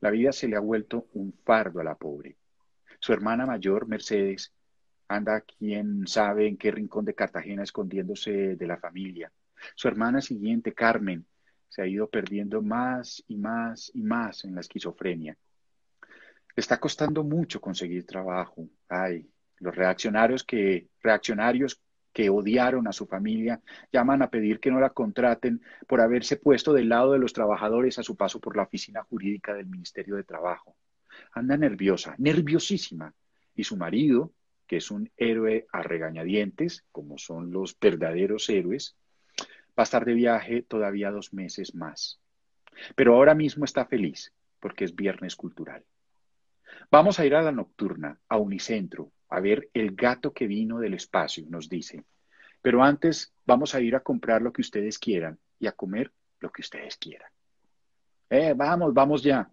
La 0.00 0.10
vida 0.10 0.32
se 0.32 0.48
le 0.48 0.56
ha 0.56 0.60
vuelto 0.60 1.08
un 1.14 1.32
fardo 1.44 1.80
a 1.80 1.84
la 1.84 1.96
pobre. 1.96 2.36
Su 3.00 3.12
hermana 3.12 3.44
mayor, 3.44 3.86
Mercedes, 3.86 4.52
anda 5.08 5.40
quien 5.40 6.06
sabe 6.06 6.46
en 6.46 6.56
qué 6.56 6.70
rincón 6.70 7.04
de 7.04 7.14
Cartagena 7.14 7.62
escondiéndose 7.62 8.56
de 8.56 8.66
la 8.66 8.76
familia. 8.76 9.32
Su 9.74 9.88
hermana 9.88 10.20
siguiente, 10.20 10.72
Carmen, 10.72 11.26
se 11.68 11.82
ha 11.82 11.86
ido 11.86 12.08
perdiendo 12.08 12.62
más 12.62 13.22
y 13.26 13.36
más 13.36 13.90
y 13.94 14.02
más 14.02 14.44
en 14.44 14.54
la 14.54 14.60
esquizofrenia. 14.60 15.36
Está 16.58 16.80
costando 16.80 17.22
mucho 17.22 17.60
conseguir 17.60 18.04
trabajo. 18.04 18.68
Ay, 18.88 19.30
los 19.60 19.76
reaccionarios 19.76 20.42
que, 20.42 20.88
reaccionarios 21.00 21.80
que 22.12 22.30
odiaron 22.30 22.88
a 22.88 22.92
su 22.92 23.06
familia 23.06 23.62
llaman 23.92 24.22
a 24.22 24.28
pedir 24.28 24.58
que 24.58 24.72
no 24.72 24.80
la 24.80 24.90
contraten 24.90 25.62
por 25.86 26.00
haberse 26.00 26.36
puesto 26.36 26.72
del 26.72 26.88
lado 26.88 27.12
de 27.12 27.20
los 27.20 27.32
trabajadores 27.32 28.00
a 28.00 28.02
su 28.02 28.16
paso 28.16 28.40
por 28.40 28.56
la 28.56 28.64
oficina 28.64 29.04
jurídica 29.04 29.54
del 29.54 29.66
Ministerio 29.66 30.16
de 30.16 30.24
Trabajo. 30.24 30.74
Anda 31.30 31.56
nerviosa, 31.56 32.16
nerviosísima. 32.18 33.14
Y 33.54 33.62
su 33.62 33.76
marido, 33.76 34.32
que 34.66 34.78
es 34.78 34.90
un 34.90 35.12
héroe 35.16 35.68
a 35.70 35.84
regañadientes, 35.84 36.84
como 36.90 37.18
son 37.18 37.52
los 37.52 37.78
verdaderos 37.78 38.48
héroes, 38.48 38.96
va 39.40 39.44
a 39.76 39.82
estar 39.84 40.04
de 40.04 40.14
viaje 40.14 40.62
todavía 40.62 41.12
dos 41.12 41.32
meses 41.32 41.76
más. 41.76 42.18
Pero 42.96 43.14
ahora 43.14 43.36
mismo 43.36 43.64
está 43.64 43.86
feliz 43.86 44.32
porque 44.58 44.84
es 44.84 44.96
viernes 44.96 45.36
cultural. 45.36 45.84
Vamos 46.90 47.18
a 47.18 47.26
ir 47.26 47.34
a 47.34 47.42
la 47.42 47.52
nocturna, 47.52 48.18
a 48.28 48.36
Unicentro, 48.38 49.12
a 49.28 49.40
ver 49.40 49.68
el 49.74 49.94
gato 49.94 50.32
que 50.32 50.46
vino 50.46 50.78
del 50.78 50.94
espacio, 50.94 51.44
nos 51.48 51.68
dice. 51.68 52.04
Pero 52.62 52.82
antes 52.82 53.32
vamos 53.46 53.74
a 53.74 53.80
ir 53.80 53.94
a 53.94 54.00
comprar 54.00 54.42
lo 54.42 54.52
que 54.52 54.62
ustedes 54.62 54.98
quieran 54.98 55.38
y 55.58 55.66
a 55.66 55.72
comer 55.72 56.12
lo 56.40 56.50
que 56.50 56.62
ustedes 56.62 56.96
quieran. 56.96 57.30
Eh, 58.30 58.54
vamos, 58.56 58.92
vamos 58.94 59.22
ya. 59.22 59.50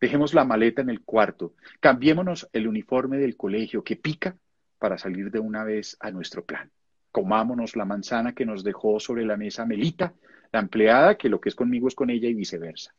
Dejemos 0.00 0.34
la 0.34 0.44
maleta 0.44 0.82
en 0.82 0.90
el 0.90 1.02
cuarto. 1.02 1.54
Cambiémonos 1.80 2.48
el 2.52 2.68
uniforme 2.68 3.18
del 3.18 3.36
colegio 3.36 3.82
que 3.82 3.96
pica 3.96 4.36
para 4.78 4.98
salir 4.98 5.30
de 5.30 5.38
una 5.38 5.64
vez 5.64 5.96
a 6.00 6.10
nuestro 6.10 6.44
plan. 6.44 6.70
Comámonos 7.10 7.76
la 7.76 7.86
manzana 7.86 8.34
que 8.34 8.44
nos 8.44 8.62
dejó 8.62 9.00
sobre 9.00 9.24
la 9.24 9.36
mesa 9.36 9.64
Melita, 9.64 10.12
la 10.52 10.60
empleada, 10.60 11.16
que 11.16 11.28
lo 11.28 11.40
que 11.40 11.48
es 11.48 11.54
conmigo 11.54 11.88
es 11.88 11.94
con 11.94 12.10
ella 12.10 12.28
y 12.28 12.34
viceversa. 12.34 12.94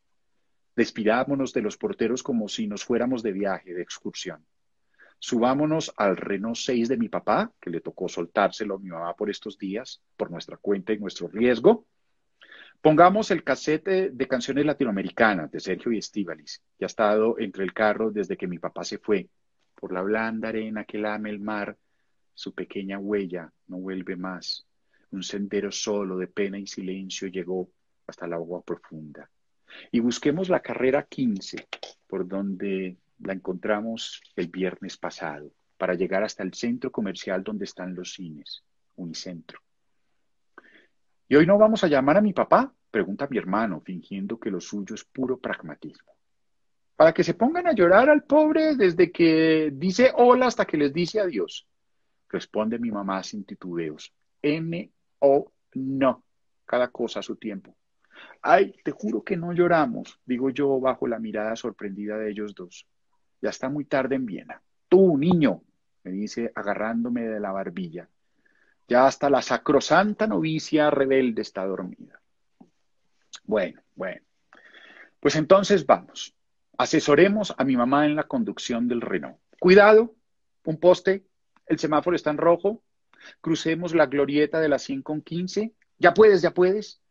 Despidámonos 0.78 1.54
de 1.54 1.64
los 1.64 1.76
porteros 1.76 2.22
como 2.22 2.48
si 2.48 2.68
nos 2.68 2.86
fuéramos 2.86 3.24
de 3.24 3.32
viaje, 3.32 3.74
de 3.74 3.82
excursión. 3.82 4.46
Subámonos 5.18 5.92
al 5.98 6.16
Renault 6.16 6.56
6 6.56 6.88
de 6.88 6.98
mi 6.98 7.10
papá, 7.10 7.52
que 7.60 7.72
le 7.72 7.82
tocó 7.82 8.08
soltárselo 8.08 8.76
a 8.76 8.80
mi 8.80 8.90
mamá 8.90 9.16
por 9.16 9.32
estos 9.32 9.58
días, 9.58 10.04
por 10.16 10.30
nuestra 10.30 10.58
cuenta 10.58 10.94
y 10.94 11.00
nuestro 11.00 11.30
riesgo. 11.30 11.88
Pongamos 12.80 13.32
el 13.32 13.44
casete 13.44 14.12
de 14.12 14.28
canciones 14.28 14.68
latinoamericanas 14.68 15.50
de 15.50 15.60
Sergio 15.60 15.92
y 15.94 15.98
Estíbalis, 15.98 16.62
que 16.78 16.86
ha 16.86 16.94
estado 16.94 17.40
entre 17.40 17.64
el 17.64 17.74
carro 17.74 18.12
desde 18.12 18.38
que 18.38 18.46
mi 18.46 18.60
papá 18.60 18.84
se 18.84 19.00
fue, 19.00 19.28
por 19.74 19.92
la 19.92 20.04
blanda 20.04 20.50
arena 20.50 20.86
que 20.86 21.00
lame 21.00 21.32
el 21.32 21.40
mar, 21.40 21.76
su 22.36 22.54
pequeña 22.54 23.00
huella 23.00 23.52
no 23.66 23.78
vuelve 23.78 24.16
más. 24.16 24.68
Un 25.10 25.24
sendero 25.24 25.72
solo 25.72 26.18
de 26.18 26.28
pena 26.28 26.60
y 26.60 26.68
silencio 26.68 27.30
llegó 27.30 27.68
hasta 28.06 28.28
el 28.28 28.34
agua 28.34 28.62
profunda. 28.62 29.28
Y 29.92 30.00
busquemos 30.00 30.50
la 30.50 30.60
carrera 30.60 31.04
15, 31.04 31.68
por 32.08 32.28
donde 32.28 32.98
la 33.20 33.34
encontramos 33.34 34.22
el 34.36 34.48
viernes 34.48 34.98
pasado, 34.98 35.52
para 35.78 35.96
llegar 35.96 36.24
hasta 36.24 36.44
el 36.44 36.54
centro 36.54 36.92
comercial 36.92 37.44
donde 37.44 37.66
están 37.66 37.96
los 37.96 38.14
cines, 38.14 38.64
Unicentro. 38.96 39.60
¿Y 41.30 41.36
hoy 41.36 41.46
no 41.46 41.58
vamos 41.58 41.84
a 41.84 41.88
llamar 41.88 42.18
a 42.18 42.22
mi 42.22 42.34
papá? 42.34 42.74
Pregunta 42.90 43.28
mi 43.30 43.38
hermano, 43.38 43.82
fingiendo 43.82 44.40
que 44.40 44.50
lo 44.50 44.62
suyo 44.62 44.96
es 44.96 45.04
puro 45.04 45.38
pragmatismo. 45.38 46.14
Para 46.96 47.14
que 47.14 47.24
se 47.24 47.34
pongan 47.34 47.68
a 47.68 47.74
llorar 47.74 48.10
al 48.10 48.24
pobre 48.24 48.76
desde 48.76 49.12
que 49.12 49.72
dice 49.74 50.12
hola 50.16 50.48
hasta 50.48 50.66
que 50.66 50.78
les 50.78 50.94
dice 50.94 51.20
adiós. 51.20 51.68
Responde 52.30 52.80
mi 52.80 52.92
mamá 52.92 53.22
sin 53.24 53.44
titubeos. 53.44 54.12
M 54.42 54.92
o 55.20 55.52
no. 55.76 56.24
Cada 56.66 56.88
cosa 56.90 57.20
a 57.20 57.24
su 57.24 57.36
tiempo. 57.36 57.76
Ay, 58.42 58.76
te 58.84 58.92
juro 58.92 59.24
que 59.24 59.38
no 59.38 59.54
lloramos, 59.54 60.20
digo 60.26 60.50
yo 60.50 60.80
bajo 60.80 61.08
la 61.08 61.20
mirada 61.20 61.56
sorprendida 61.56 62.18
de 62.18 62.32
ellos 62.32 62.56
dos. 62.56 62.88
Ya 63.42 63.50
está 63.50 63.70
muy 63.70 63.86
tarde 63.86 64.16
en 64.16 64.26
Viena. 64.26 64.62
Tú, 64.90 65.18
niño, 65.18 65.62
me 66.04 66.12
dice 66.12 66.52
agarrándome 66.56 67.28
de 67.28 67.40
la 67.40 67.52
barbilla. 67.52 68.10
Ya 68.88 69.06
hasta 69.06 69.30
la 69.30 69.42
sacrosanta 69.42 70.28
novicia 70.28 70.90
rebelde 70.90 71.42
está 71.42 71.66
dormida. 71.66 72.22
Bueno, 73.44 73.82
bueno. 73.96 74.22
Pues 75.20 75.36
entonces 75.36 75.86
vamos. 75.86 76.34
Asesoremos 76.78 77.54
a 77.58 77.64
mi 77.64 77.76
mamá 77.76 78.06
en 78.06 78.16
la 78.16 78.24
conducción 78.24 78.88
del 78.88 79.02
Renault. 79.02 79.38
Cuidado, 79.60 80.16
un 80.64 80.80
poste, 80.80 81.26
el 81.66 81.80
semáforo 81.80 82.16
está 82.16 82.30
en 82.30 82.38
rojo. 82.38 82.84
Crucemos 83.42 83.94
la 83.94 84.06
glorieta 84.06 84.60
de 84.60 84.70
las 84.70 84.84
100 84.84 85.02
con 85.02 85.22
15. 85.22 85.74
Ya 85.98 86.14
puedes, 86.14 86.42
ya 86.42 86.52
puedes. 86.52 87.02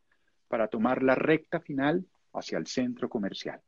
Para 0.47 0.67
tomar 0.67 1.03
la 1.03 1.15
recta 1.15 1.59
final 1.59 2.05
hacia 2.33 2.57
el 2.57 2.67
centro 2.67 3.09
comercial. 3.09 3.61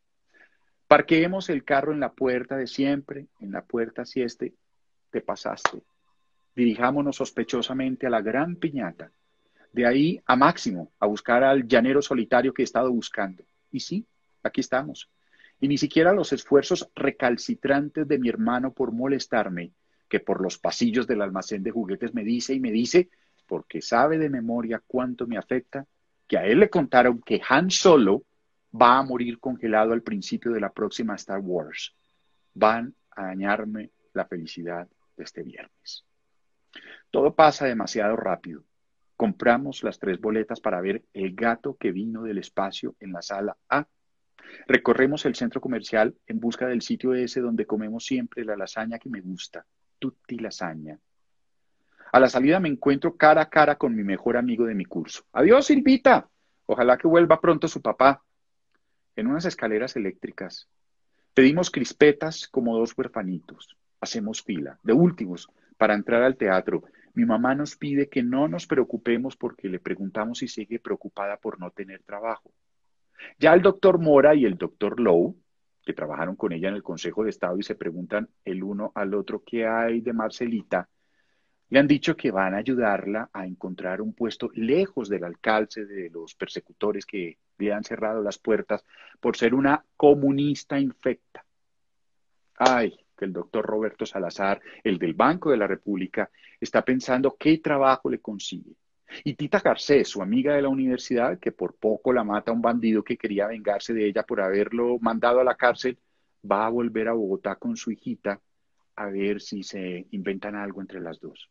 Parqueemos 0.87 1.49
el 1.49 1.63
carro 1.63 1.93
en 1.93 1.99
la 1.99 2.13
puerta 2.13 2.57
de 2.57 2.67
siempre, 2.67 3.27
en 3.39 3.51
la 3.51 3.63
puerta 3.63 4.05
si 4.05 4.21
este 4.21 4.55
te 5.11 5.21
pasaste. 5.21 5.83
Dirijámonos 6.55 7.15
sospechosamente 7.15 8.07
a 8.07 8.09
la 8.09 8.21
gran 8.21 8.55
piñata. 8.55 9.11
De 9.71 9.85
ahí 9.85 10.19
a 10.25 10.35
Máximo, 10.35 10.91
a 10.99 11.05
buscar 11.05 11.43
al 11.43 11.67
llanero 11.67 12.01
solitario 12.01 12.53
que 12.53 12.63
he 12.63 12.65
estado 12.65 12.91
buscando. 12.91 13.43
Y 13.71 13.81
sí, 13.81 14.05
aquí 14.41 14.61
estamos. 14.61 15.09
Y 15.59 15.67
ni 15.67 15.77
siquiera 15.77 16.13
los 16.13 16.33
esfuerzos 16.33 16.89
recalcitrantes 16.95 18.07
de 18.07 18.17
mi 18.17 18.29
hermano 18.29 18.73
por 18.73 18.91
molestarme, 18.91 19.73
que 20.07 20.19
por 20.19 20.41
los 20.41 20.57
pasillos 20.57 21.05
del 21.05 21.21
almacén 21.21 21.61
de 21.61 21.71
juguetes 21.71 22.13
me 22.13 22.23
dice 22.23 22.53
y 22.53 22.59
me 22.59 22.71
dice, 22.71 23.09
porque 23.47 23.81
sabe 23.81 24.17
de 24.17 24.29
memoria 24.29 24.81
cuánto 24.85 25.27
me 25.27 25.37
afecta, 25.37 25.85
que 26.29 26.37
a 26.37 26.45
él 26.45 26.59
le 26.59 26.69
contaron 26.69 27.19
que 27.21 27.41
Han 27.49 27.71
Solo 27.71 28.23
va 28.79 28.99
a 28.99 29.03
morir 29.03 29.39
congelado 29.39 29.93
al 29.93 30.03
principio 30.03 30.51
de 30.51 30.59
la 30.59 30.71
próxima 30.71 31.15
Star 31.15 31.39
Wars. 31.39 31.95
Van 32.53 32.93
a 33.11 33.23
dañarme 33.23 33.89
la 34.13 34.25
felicidad 34.25 34.87
de 35.17 35.23
este 35.23 35.41
viernes. 35.41 36.05
Todo 37.09 37.33
pasa 37.33 37.65
demasiado 37.65 38.15
rápido. 38.15 38.63
Compramos 39.15 39.83
las 39.83 39.97
tres 39.97 40.21
boletas 40.21 40.61
para 40.61 40.79
ver 40.81 41.03
el 41.13 41.33
gato 41.33 41.75
que 41.75 41.91
vino 41.91 42.21
del 42.21 42.37
espacio 42.37 42.95
en 42.99 43.11
la 43.11 43.23
sala 43.23 43.57
A. 43.67 43.87
Recorremos 44.67 45.25
el 45.25 45.33
centro 45.33 45.59
comercial 45.59 46.15
en 46.27 46.39
busca 46.39 46.67
del 46.67 46.83
sitio 46.83 47.15
ese 47.15 47.41
donde 47.41 47.65
comemos 47.65 48.05
siempre 48.05 48.45
la 48.45 48.55
lasaña 48.55 48.99
que 48.99 49.09
me 49.09 49.21
gusta, 49.21 49.65
tutti 49.97 50.37
lasaña. 50.37 50.99
A 52.11 52.19
la 52.19 52.29
salida 52.29 52.59
me 52.59 52.69
encuentro 52.69 53.15
cara 53.15 53.41
a 53.41 53.49
cara 53.49 53.75
con 53.75 53.95
mi 53.95 54.03
mejor 54.03 54.37
amigo 54.37 54.65
de 54.65 54.75
mi 54.75 54.85
curso. 54.85 55.23
Adiós, 55.33 55.67
Silvita. 55.67 56.27
Ojalá 56.65 56.97
que 56.97 57.07
vuelva 57.07 57.39
pronto 57.39 57.67
su 57.67 57.81
papá. 57.81 58.23
En 59.15 59.27
unas 59.27 59.45
escaleras 59.45 59.95
eléctricas. 59.95 60.67
Pedimos 61.33 61.69
crispetas 61.69 62.47
como 62.47 62.77
dos 62.77 62.97
huerfanitos. 62.97 63.77
Hacemos 64.01 64.41
fila, 64.41 64.79
de 64.83 64.93
últimos, 64.93 65.49
para 65.77 65.93
entrar 65.93 66.23
al 66.23 66.37
teatro. 66.37 66.83
Mi 67.13 67.25
mamá 67.25 67.53
nos 67.53 67.75
pide 67.75 68.09
que 68.09 68.23
no 68.23 68.47
nos 68.47 68.65
preocupemos 68.65 69.35
porque 69.35 69.67
le 69.67 69.79
preguntamos 69.79 70.39
si 70.39 70.47
sigue 70.47 70.79
preocupada 70.79 71.37
por 71.37 71.59
no 71.59 71.71
tener 71.71 72.01
trabajo. 72.03 72.51
Ya 73.37 73.53
el 73.53 73.61
doctor 73.61 73.99
Mora 73.99 74.33
y 74.35 74.45
el 74.45 74.57
doctor 74.57 74.99
Lowe, 74.99 75.35
que 75.83 75.93
trabajaron 75.93 76.35
con 76.35 76.53
ella 76.53 76.69
en 76.69 76.75
el 76.75 76.83
Consejo 76.83 77.23
de 77.23 77.29
Estado 77.29 77.57
y 77.57 77.63
se 77.63 77.75
preguntan 77.75 78.29
el 78.45 78.63
uno 78.63 78.91
al 78.95 79.13
otro 79.13 79.43
qué 79.45 79.67
hay 79.67 80.01
de 80.01 80.13
Marcelita, 80.13 80.87
le 81.69 81.79
han 81.79 81.87
dicho 81.87 82.15
que 82.15 82.31
van 82.31 82.55
a 82.55 82.57
ayudarla 82.57 83.29
a 83.31 83.45
encontrar 83.45 84.01
un 84.01 84.13
puesto 84.13 84.49
lejos 84.55 85.07
del 85.07 85.23
alcalde 85.23 85.85
de 85.85 86.09
los 86.09 86.33
persecutores 86.33 87.05
que 87.05 87.37
le 87.57 87.73
han 87.73 87.83
cerrado 87.83 88.23
las 88.23 88.39
puertas 88.39 88.83
por 89.19 89.37
ser 89.37 89.53
una 89.53 89.83
comunista 89.95 90.79
infecta. 90.79 91.45
Ay, 92.57 92.97
que 93.15 93.25
el 93.25 93.33
doctor 93.33 93.65
Roberto 93.65 94.05
Salazar, 94.05 94.61
el 94.83 94.97
del 94.97 95.13
Banco 95.13 95.51
de 95.51 95.57
la 95.57 95.67
República, 95.67 96.31
está 96.59 96.83
pensando 96.83 97.35
qué 97.37 97.59
trabajo 97.59 98.09
le 98.09 98.19
consigue. 98.19 98.75
Y 99.23 99.33
Tita 99.33 99.59
Garcés, 99.59 100.07
su 100.07 100.21
amiga 100.21 100.55
de 100.55 100.61
la 100.61 100.69
universidad, 100.69 101.39
que 101.39 101.51
por 101.51 101.75
poco 101.75 102.13
la 102.13 102.23
mata 102.23 102.51
a 102.51 102.53
un 102.53 102.61
bandido 102.61 103.03
que 103.03 103.17
quería 103.17 103.47
vengarse 103.47 103.93
de 103.93 104.07
ella 104.07 104.23
por 104.23 104.41
haberlo 104.41 104.97
mandado 104.99 105.39
a 105.39 105.43
la 105.43 105.55
cárcel, 105.55 105.97
va 106.49 106.65
a 106.65 106.69
volver 106.69 107.07
a 107.07 107.13
Bogotá 107.13 107.55
con 107.55 107.75
su 107.75 107.91
hijita 107.91 108.39
a 108.95 109.05
ver 109.07 109.41
si 109.41 109.63
se 109.63 110.07
inventan 110.11 110.55
algo 110.55 110.81
entre 110.81 110.99
las 110.99 111.19
dos. 111.19 111.49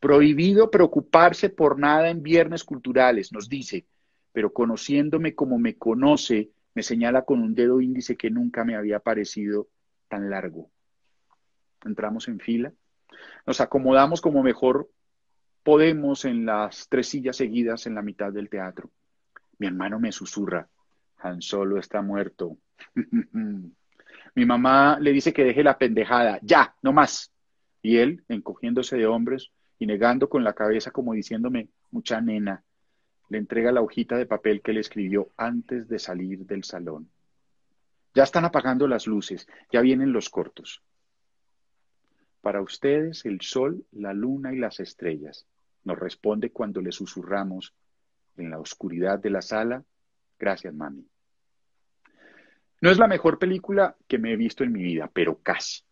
Prohibido 0.00 0.70
preocuparse 0.70 1.48
por 1.48 1.78
nada 1.78 2.10
en 2.10 2.22
viernes 2.22 2.64
culturales, 2.64 3.32
nos 3.32 3.48
dice, 3.48 3.86
pero 4.32 4.52
conociéndome 4.52 5.34
como 5.34 5.58
me 5.58 5.76
conoce, 5.76 6.50
me 6.74 6.82
señala 6.82 7.22
con 7.22 7.40
un 7.40 7.54
dedo 7.54 7.80
índice 7.80 8.16
que 8.16 8.30
nunca 8.30 8.64
me 8.64 8.76
había 8.76 9.00
parecido 9.00 9.68
tan 10.08 10.28
largo. 10.28 10.70
Entramos 11.84 12.28
en 12.28 12.38
fila, 12.40 12.72
nos 13.46 13.60
acomodamos 13.60 14.20
como 14.20 14.42
mejor 14.42 14.90
podemos 15.62 16.24
en 16.24 16.46
las 16.46 16.88
tres 16.88 17.08
sillas 17.08 17.36
seguidas 17.36 17.86
en 17.86 17.94
la 17.94 18.02
mitad 18.02 18.32
del 18.32 18.48
teatro. 18.48 18.90
Mi 19.58 19.66
hermano 19.66 19.98
me 19.98 20.12
susurra, 20.12 20.68
Han 21.18 21.42
Solo 21.42 21.78
está 21.78 22.02
muerto. 22.02 22.56
Mi 24.34 24.44
mamá 24.44 24.98
le 25.00 25.12
dice 25.12 25.32
que 25.32 25.42
deje 25.42 25.64
la 25.64 25.78
pendejada, 25.78 26.38
ya, 26.42 26.76
no 26.82 26.92
más. 26.92 27.32
Y 27.82 27.96
él, 27.96 28.22
encogiéndose 28.28 28.96
de 28.96 29.06
hombros, 29.06 29.50
y 29.78 29.86
negando 29.86 30.28
con 30.28 30.44
la 30.44 30.54
cabeza 30.54 30.90
como 30.90 31.12
diciéndome, 31.12 31.68
mucha 31.90 32.20
nena, 32.20 32.64
le 33.28 33.38
entrega 33.38 33.72
la 33.72 33.82
hojita 33.82 34.16
de 34.16 34.26
papel 34.26 34.62
que 34.62 34.72
le 34.72 34.80
escribió 34.80 35.30
antes 35.36 35.88
de 35.88 35.98
salir 35.98 36.46
del 36.46 36.64
salón. 36.64 37.10
Ya 38.14 38.22
están 38.22 38.44
apagando 38.44 38.86
las 38.88 39.06
luces, 39.06 39.46
ya 39.70 39.80
vienen 39.80 40.12
los 40.12 40.30
cortos. 40.30 40.82
Para 42.40 42.62
ustedes 42.62 43.24
el 43.26 43.40
sol, 43.40 43.84
la 43.92 44.14
luna 44.14 44.54
y 44.54 44.58
las 44.58 44.80
estrellas, 44.80 45.46
nos 45.84 45.98
responde 45.98 46.50
cuando 46.50 46.80
le 46.80 46.92
susurramos 46.92 47.74
en 48.36 48.50
la 48.50 48.58
oscuridad 48.58 49.18
de 49.18 49.30
la 49.30 49.42
sala, 49.42 49.84
gracias 50.38 50.74
mami. 50.74 51.06
No 52.80 52.90
es 52.90 52.98
la 52.98 53.08
mejor 53.08 53.38
película 53.38 53.96
que 54.06 54.18
me 54.18 54.32
he 54.32 54.36
visto 54.36 54.62
en 54.62 54.72
mi 54.72 54.82
vida, 54.82 55.10
pero 55.12 55.40
casi. 55.42 55.85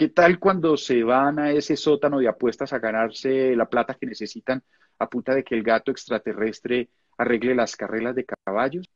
¿Qué 0.00 0.08
tal 0.08 0.38
cuando 0.38 0.78
se 0.78 1.04
van 1.04 1.38
a 1.38 1.52
ese 1.52 1.76
sótano 1.76 2.20
de 2.20 2.26
apuestas 2.26 2.72
a 2.72 2.78
ganarse 2.78 3.54
la 3.54 3.68
plata 3.68 3.98
que 4.00 4.06
necesitan 4.06 4.62
a 4.98 5.06
punta 5.10 5.34
de 5.34 5.44
que 5.44 5.54
el 5.54 5.62
gato 5.62 5.90
extraterrestre 5.90 6.88
arregle 7.18 7.54
las 7.54 7.76
carreras 7.76 8.14
de 8.14 8.24
caballos? 8.24 8.88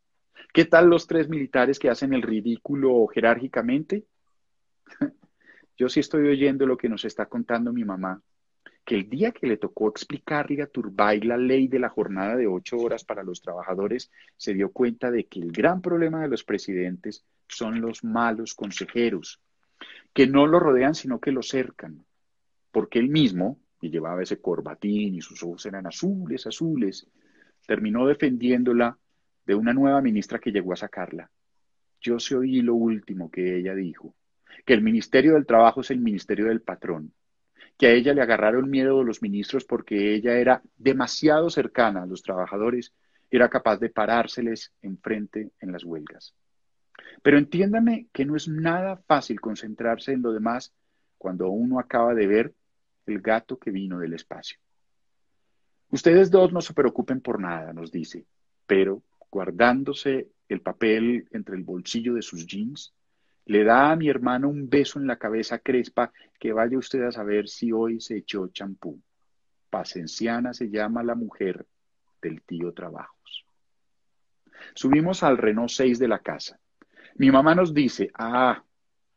¿Qué 0.54 0.64
tal 0.64 0.88
los 0.88 1.06
tres 1.06 1.28
militares 1.28 1.78
que 1.78 1.90
hacen 1.90 2.14
el 2.14 2.23
ridículo 2.23 3.06
jerárquicamente? 3.08 4.06
yo 5.76 5.90
sí 5.90 6.00
estoy 6.00 6.26
oyendo 6.26 6.64
lo 6.64 6.78
que 6.78 6.88
nos 6.88 7.04
está 7.04 7.26
contando 7.26 7.70
mi 7.70 7.84
mamá, 7.84 8.23
que 8.82 8.94
el 8.94 9.11
día 9.11 9.30
que 9.32 9.46
le 9.46 9.58
tocó 9.58 9.90
explicarle 9.90 10.62
a 10.62 10.68
Turbay 10.68 11.20
la 11.20 11.37
ley 11.37 11.68
de 11.68 11.80
la 11.80 11.90
jornada 11.90 12.34
de 12.34 12.46
ocho 12.46 12.78
horas 12.78 13.04
para 13.04 13.23
los 13.23 13.42
trabajadores, 13.42 14.11
se 14.38 14.54
dio 14.54 14.73
cuenta 14.73 15.11
de 15.11 15.26
que 15.26 15.40
el 15.40 15.52
gran 15.52 15.82
problema 15.82 16.23
de 16.23 16.28
los 16.28 16.44
presidentes 16.44 17.26
son 17.46 17.82
los 17.82 18.04
malos 18.04 18.54
consejeros, 18.54 19.42
que 20.14 20.26
no 20.28 20.47
lo 20.47 20.61
rodean 20.61 20.94
sino 20.94 21.21
que 21.21 21.33
lo 21.33 21.42
cercan, 21.42 22.06
porque 22.71 23.00
él 23.00 23.11
mismo, 23.11 23.59
y 23.80 23.90
llevaba 23.90 24.23
ese 24.23 24.40
corbatín 24.40 25.14
y 25.14 25.21
sus 25.21 25.42
ojos 25.42 25.66
eran 25.66 25.87
azules, 25.87 26.47
azules, 26.47 27.06
terminó 27.66 28.06
defendiéndola 28.06 28.97
de 29.44 29.54
una 29.54 29.75
nueva 29.75 30.00
ministra 30.00 30.38
que 30.38 30.52
llegó 30.52 30.73
a 30.73 30.76
sacarla. 30.76 31.30
Yo 32.00 32.18
se 32.18 32.37
oí 32.37 32.62
lo 32.62 32.75
último 32.75 33.30
que 33.30 33.59
ella 33.59 33.75
dijo, 33.75 34.14
que 34.64 34.73
el 34.73 34.83
Ministerio 34.83 35.35
del 35.35 35.47
Trabajo 35.47 35.80
es 35.80 35.90
el 35.90 36.00
Ministerio 36.00 36.47
del 36.47 36.62
Patrón, 36.62 37.12
que 37.76 37.88
a 37.88 37.90
ella 37.90 38.14
le 38.14 38.23
agarraron 38.23 38.71
miedo 38.71 39.02
los 39.02 39.21
ministros 39.21 39.64
porque 39.64 40.14
ella 40.14 40.37
era 40.37 40.62
demasiado 40.76 41.50
cercana 41.50 42.04
a 42.04 42.06
los 42.06 42.23
trabajadores 42.23 42.94
y 43.30 43.37
era 43.37 43.49
capaz 43.49 43.78
de 43.78 43.90
parárseles 43.90 44.73
enfrente 44.80 45.50
en 45.61 45.73
las 45.73 45.83
huelgas. 45.83 46.35
Pero 47.23 47.38
entiéndame 47.38 48.06
que 48.12 48.25
no 48.25 48.37
es 48.37 48.49
nada 48.49 48.96
fácil 48.96 49.40
concentrarse 49.40 50.12
en 50.12 50.23
lo 50.23 50.32
demás 50.32 50.73
cuando 51.18 51.49
uno 51.49 51.78
acaba 51.78 52.14
de 52.14 52.26
ver 52.26 52.54
el 53.06 53.20
gato 53.20 53.58
que 53.58 53.70
vino 53.70 53.99
del 53.99 54.14
espacio. 54.14 54.58
Ustedes 55.90 56.30
dos 56.30 56.52
no 56.52 56.61
se 56.61 56.75
preocupen 56.75 57.20
por 57.20 57.40
nada, 57.40 57.73
nos 57.73 57.92
dice, 57.92 58.26
pero 58.66 59.02
guardándose 59.30 60.28
el 60.49 60.61
papel 60.61 61.28
entre 61.30 61.56
el 61.56 61.62
bolsillo 61.62 62.14
de 62.14 62.23
sus 62.23 62.46
jeans, 62.46 62.92
le 63.46 63.62
da 63.64 63.90
a 63.90 63.96
mi 63.96 64.08
hermano 64.08 64.49
un 64.49 64.68
beso 64.68 64.99
en 64.99 65.06
la 65.06 65.18
cabeza 65.18 65.58
crespa 65.58 66.12
que 66.38 66.52
vaya 66.52 66.78
usted 66.78 67.02
a 67.02 67.12
saber 67.12 67.49
si 67.49 67.73
hoy 67.73 68.00
se 68.00 68.16
echó 68.16 68.49
champú. 68.49 69.00
Pacenciana 69.70 70.54
se 70.54 70.70
llama 70.70 71.02
la 71.02 71.14
mujer 71.14 71.66
del 72.23 72.42
tío 72.42 72.73
Trabajos. 72.73 73.44
Subimos 74.75 75.23
al 75.23 75.37
Renault 75.37 75.70
6 75.70 75.99
de 75.99 76.08
la 76.08 76.20
casa. 76.20 76.58
Mi 77.16 77.30
mamá 77.30 77.54
nos 77.54 77.73
dice, 77.73 78.11
ah, 78.14 78.62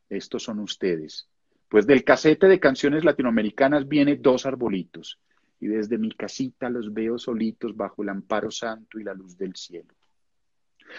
estos 0.09 0.43
son 0.43 0.59
ustedes. 0.59 1.27
Pues 1.67 1.87
del 1.87 2.03
casete 2.03 2.47
de 2.47 2.59
canciones 2.59 3.03
latinoamericanas 3.03 3.87
viene 3.87 4.15
dos 4.15 4.45
arbolitos, 4.45 5.19
y 5.59 5.67
desde 5.67 5.97
mi 5.97 6.11
casita 6.11 6.69
los 6.69 6.93
veo 6.93 7.17
solitos 7.17 7.75
bajo 7.75 8.03
el 8.03 8.09
amparo 8.09 8.51
santo 8.51 8.99
y 8.99 9.03
la 9.03 9.13
luz 9.13 9.37
del 9.37 9.55
cielo. 9.55 9.93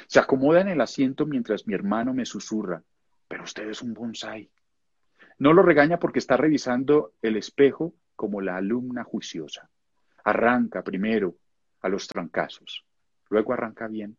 Se 0.07 0.19
acomoda 0.19 0.61
en 0.61 0.69
el 0.69 0.81
asiento 0.81 1.25
mientras 1.25 1.67
mi 1.67 1.75
hermano 1.75 2.13
me 2.13 2.27
susurra, 2.27 2.83
pero 3.29 3.45
usted 3.45 3.69
es 3.69 3.81
un 3.81 3.95
bonsai. 3.95 4.51
No 5.39 5.53
lo 5.53 5.63
regaña 5.63 5.99
porque 5.99 6.19
está 6.19 6.37
revisando 6.37 7.13
el 7.23 7.37
espejo 7.37 7.95
como 8.17 8.41
la 8.41 8.57
alumna 8.57 9.05
juiciosa. 9.05 9.71
Arranca 10.25 10.83
primero 10.83 11.37
a 11.81 11.89
los 11.89 12.09
trancazos, 12.09 12.85
luego 13.31 13.53
arranca 13.53 13.87
bien. 13.87 14.17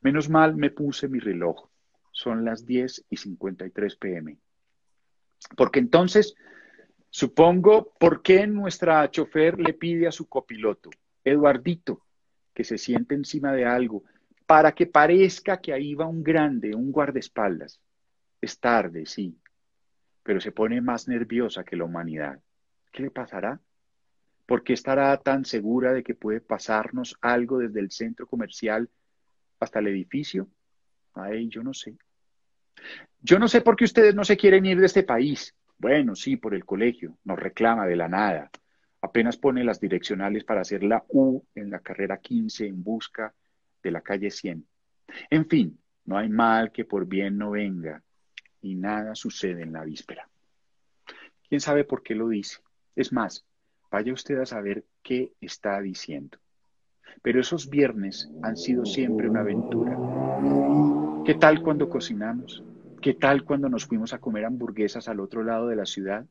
Menos 0.00 0.28
mal 0.30 0.54
me 0.56 0.70
puse 0.70 1.08
mi 1.08 1.18
reloj. 1.18 1.68
Son 2.16 2.46
las 2.46 2.64
10 2.64 3.04
y 3.10 3.18
53 3.18 3.96
pm. 3.96 4.38
Porque 5.54 5.80
entonces, 5.80 6.34
supongo, 7.10 7.92
¿por 8.00 8.22
qué 8.22 8.46
nuestra 8.46 9.10
chofer 9.10 9.60
le 9.60 9.74
pide 9.74 10.08
a 10.08 10.12
su 10.12 10.26
copiloto, 10.26 10.88
Eduardito, 11.22 12.06
que 12.54 12.64
se 12.64 12.78
siente 12.78 13.14
encima 13.14 13.52
de 13.52 13.66
algo, 13.66 14.02
para 14.46 14.72
que 14.72 14.86
parezca 14.86 15.60
que 15.60 15.74
ahí 15.74 15.94
va 15.94 16.06
un 16.06 16.22
grande, 16.22 16.74
un 16.74 16.90
guardaespaldas? 16.90 17.82
Es 18.40 18.58
tarde, 18.58 19.04
sí, 19.04 19.38
pero 20.22 20.40
se 20.40 20.52
pone 20.52 20.80
más 20.80 21.08
nerviosa 21.08 21.64
que 21.64 21.76
la 21.76 21.84
humanidad. 21.84 22.40
¿Qué 22.92 23.02
le 23.02 23.10
pasará? 23.10 23.60
¿Por 24.46 24.64
qué 24.64 24.72
estará 24.72 25.14
tan 25.18 25.44
segura 25.44 25.92
de 25.92 26.02
que 26.02 26.14
puede 26.14 26.40
pasarnos 26.40 27.18
algo 27.20 27.58
desde 27.58 27.80
el 27.80 27.90
centro 27.90 28.26
comercial 28.26 28.88
hasta 29.60 29.80
el 29.80 29.88
edificio? 29.88 30.48
Ay, 31.12 31.48
yo 31.48 31.62
no 31.62 31.74
sé. 31.74 31.98
Yo 33.20 33.38
no 33.38 33.48
sé 33.48 33.60
por 33.60 33.76
qué 33.76 33.84
ustedes 33.84 34.14
no 34.14 34.24
se 34.24 34.36
quieren 34.36 34.66
ir 34.66 34.78
de 34.78 34.86
este 34.86 35.02
país. 35.02 35.54
Bueno, 35.78 36.14
sí, 36.14 36.36
por 36.36 36.54
el 36.54 36.64
colegio. 36.64 37.18
Nos 37.24 37.38
reclama 37.38 37.86
de 37.86 37.96
la 37.96 38.08
nada. 38.08 38.50
Apenas 39.02 39.36
pone 39.36 39.64
las 39.64 39.80
direccionales 39.80 40.44
para 40.44 40.62
hacer 40.62 40.82
la 40.82 41.04
U 41.08 41.42
en 41.54 41.70
la 41.70 41.80
carrera 41.80 42.18
15 42.18 42.66
en 42.66 42.82
busca 42.82 43.34
de 43.82 43.90
la 43.90 44.00
calle 44.00 44.30
100. 44.30 44.66
En 45.30 45.48
fin, 45.48 45.78
no 46.04 46.18
hay 46.18 46.28
mal 46.28 46.72
que 46.72 46.84
por 46.84 47.06
bien 47.06 47.36
no 47.36 47.50
venga 47.50 48.02
y 48.62 48.74
nada 48.74 49.14
sucede 49.14 49.62
en 49.62 49.72
la 49.72 49.84
víspera. 49.84 50.28
¿Quién 51.48 51.60
sabe 51.60 51.84
por 51.84 52.02
qué 52.02 52.14
lo 52.14 52.28
dice? 52.28 52.58
Es 52.96 53.12
más, 53.12 53.44
vaya 53.90 54.12
usted 54.12 54.38
a 54.38 54.46
saber 54.46 54.84
qué 55.02 55.32
está 55.40 55.80
diciendo. 55.80 56.38
Pero 57.22 57.40
esos 57.40 57.70
viernes 57.70 58.30
han 58.42 58.56
sido 58.56 58.84
siempre 58.84 59.28
una 59.28 59.40
aventura. 59.40 59.96
¿Qué 61.26 61.34
tal 61.34 61.60
cuando 61.60 61.88
cocinamos? 61.88 62.62
¿Qué 63.02 63.14
tal 63.14 63.42
cuando 63.42 63.68
nos 63.68 63.84
fuimos 63.84 64.12
a 64.12 64.20
comer 64.20 64.44
hamburguesas 64.44 65.08
al 65.08 65.18
otro 65.18 65.42
lado 65.42 65.66
de 65.66 65.74
la 65.74 65.84
ciudad? 65.84 66.24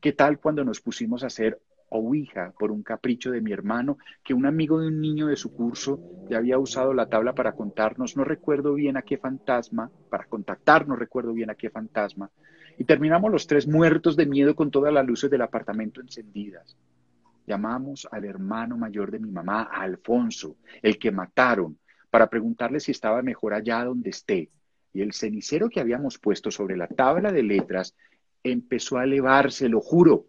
¿Qué 0.00 0.14
tal 0.14 0.38
cuando 0.38 0.64
nos 0.64 0.80
pusimos 0.80 1.22
a 1.22 1.26
hacer 1.26 1.60
Ouija 1.90 2.54
por 2.58 2.70
un 2.70 2.82
capricho 2.82 3.30
de 3.30 3.42
mi 3.42 3.52
hermano, 3.52 3.98
que 4.24 4.32
un 4.32 4.46
amigo 4.46 4.80
de 4.80 4.88
un 4.88 4.98
niño 4.98 5.26
de 5.26 5.36
su 5.36 5.52
curso 5.52 6.00
ya 6.30 6.38
había 6.38 6.58
usado 6.58 6.94
la 6.94 7.10
tabla 7.10 7.34
para 7.34 7.52
contarnos, 7.52 8.16
no 8.16 8.24
recuerdo 8.24 8.72
bien 8.72 8.96
a 8.96 9.02
qué 9.02 9.18
fantasma, 9.18 9.90
para 10.08 10.24
contactar, 10.24 10.88
no 10.88 10.96
recuerdo 10.96 11.34
bien 11.34 11.50
a 11.50 11.54
qué 11.54 11.68
fantasma, 11.68 12.30
y 12.78 12.84
terminamos 12.84 13.30
los 13.30 13.46
tres 13.46 13.68
muertos 13.68 14.16
de 14.16 14.24
miedo 14.24 14.54
con 14.56 14.70
todas 14.70 14.94
las 14.94 15.06
luces 15.06 15.30
del 15.30 15.42
apartamento 15.42 16.00
encendidas. 16.00 16.78
Llamamos 17.46 18.08
al 18.10 18.24
hermano 18.24 18.78
mayor 18.78 19.10
de 19.10 19.18
mi 19.18 19.30
mamá, 19.30 19.68
a 19.70 19.82
Alfonso, 19.82 20.56
el 20.80 20.98
que 20.98 21.10
mataron, 21.10 21.76
para 22.10 22.28
preguntarle 22.28 22.80
si 22.80 22.90
estaba 22.90 23.22
mejor 23.22 23.54
allá 23.54 23.84
donde 23.84 24.10
esté. 24.10 24.50
Y 24.92 25.02
el 25.02 25.12
cenicero 25.12 25.68
que 25.68 25.80
habíamos 25.80 26.18
puesto 26.18 26.50
sobre 26.50 26.76
la 26.76 26.88
tabla 26.88 27.32
de 27.32 27.42
letras 27.42 27.94
empezó 28.42 28.98
a 28.98 29.04
elevarse, 29.04 29.68
lo 29.68 29.80
juro, 29.80 30.26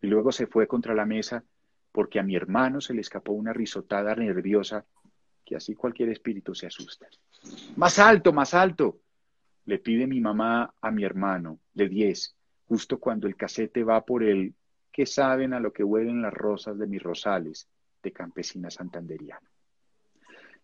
y 0.00 0.06
luego 0.06 0.32
se 0.32 0.46
fue 0.46 0.66
contra 0.66 0.94
la 0.94 1.04
mesa 1.04 1.44
porque 1.92 2.18
a 2.18 2.22
mi 2.22 2.36
hermano 2.36 2.80
se 2.80 2.94
le 2.94 3.00
escapó 3.00 3.32
una 3.32 3.52
risotada 3.52 4.14
nerviosa 4.14 4.84
que 5.44 5.56
así 5.56 5.74
cualquier 5.74 6.10
espíritu 6.10 6.54
se 6.54 6.66
asusta. 6.66 7.08
Más 7.76 7.98
alto, 7.98 8.32
más 8.32 8.54
alto, 8.54 9.00
le 9.64 9.78
pide 9.78 10.06
mi 10.06 10.20
mamá 10.20 10.74
a 10.80 10.90
mi 10.90 11.04
hermano 11.04 11.58
de 11.74 11.88
diez, 11.88 12.36
justo 12.66 12.98
cuando 12.98 13.26
el 13.26 13.36
casete 13.36 13.82
va 13.82 14.04
por 14.04 14.22
el 14.22 14.54
que 14.92 15.06
saben 15.06 15.54
a 15.54 15.60
lo 15.60 15.72
que 15.72 15.84
huelen 15.84 16.22
las 16.22 16.34
rosas 16.34 16.78
de 16.78 16.86
mis 16.86 17.02
rosales 17.02 17.68
de 18.02 18.12
campesina 18.12 18.70
santanderiana. 18.70 19.48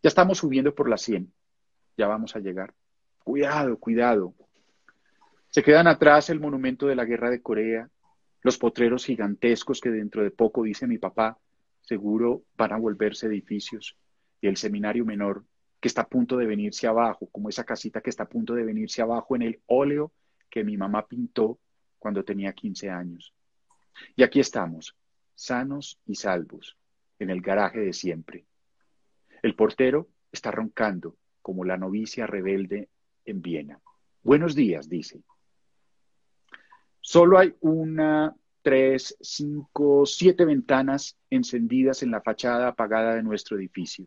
Ya 0.04 0.08
estamos 0.08 0.36
subiendo 0.36 0.74
por 0.74 0.90
la 0.90 0.98
cien, 0.98 1.32
ya 1.96 2.06
vamos 2.06 2.36
a 2.36 2.38
llegar. 2.38 2.74
Cuidado, 3.20 3.78
cuidado. 3.78 4.34
Se 5.48 5.62
quedan 5.62 5.86
atrás 5.86 6.28
el 6.28 6.40
monumento 6.40 6.86
de 6.86 6.94
la 6.94 7.06
guerra 7.06 7.30
de 7.30 7.40
Corea, 7.40 7.88
los 8.42 8.58
potreros 8.58 9.06
gigantescos 9.06 9.80
que 9.80 9.88
dentro 9.88 10.22
de 10.22 10.30
poco, 10.30 10.62
dice 10.62 10.86
mi 10.86 10.98
papá, 10.98 11.38
seguro 11.80 12.42
van 12.54 12.74
a 12.74 12.76
volverse 12.76 13.28
edificios, 13.28 13.96
y 14.42 14.46
el 14.46 14.58
seminario 14.58 15.06
menor 15.06 15.46
que 15.80 15.88
está 15.88 16.02
a 16.02 16.08
punto 16.08 16.36
de 16.36 16.44
venirse 16.44 16.86
abajo, 16.86 17.26
como 17.32 17.48
esa 17.48 17.64
casita 17.64 18.02
que 18.02 18.10
está 18.10 18.24
a 18.24 18.28
punto 18.28 18.52
de 18.52 18.62
venirse 18.62 19.00
abajo 19.00 19.36
en 19.36 19.40
el 19.40 19.62
óleo 19.64 20.12
que 20.50 20.64
mi 20.64 20.76
mamá 20.76 21.06
pintó 21.06 21.58
cuando 21.98 22.22
tenía 22.22 22.52
15 22.52 22.90
años. 22.90 23.32
Y 24.16 24.22
aquí 24.22 24.38
estamos, 24.38 24.94
sanos 25.34 25.98
y 26.04 26.16
salvos, 26.16 26.76
en 27.18 27.30
el 27.30 27.40
garaje 27.40 27.80
de 27.80 27.94
siempre. 27.94 28.44
El 29.44 29.54
portero 29.54 30.08
está 30.32 30.50
roncando 30.50 31.18
como 31.42 31.66
la 31.66 31.76
novicia 31.76 32.26
rebelde 32.26 32.88
en 33.26 33.42
Viena. 33.42 33.78
Buenos 34.22 34.54
días, 34.54 34.88
dice. 34.88 35.20
Solo 36.98 37.38
hay 37.38 37.54
una, 37.60 38.34
tres, 38.62 39.14
cinco, 39.20 40.06
siete 40.06 40.46
ventanas 40.46 41.18
encendidas 41.28 42.02
en 42.02 42.10
la 42.10 42.22
fachada 42.22 42.68
apagada 42.68 43.16
de 43.16 43.22
nuestro 43.22 43.58
edificio, 43.58 44.06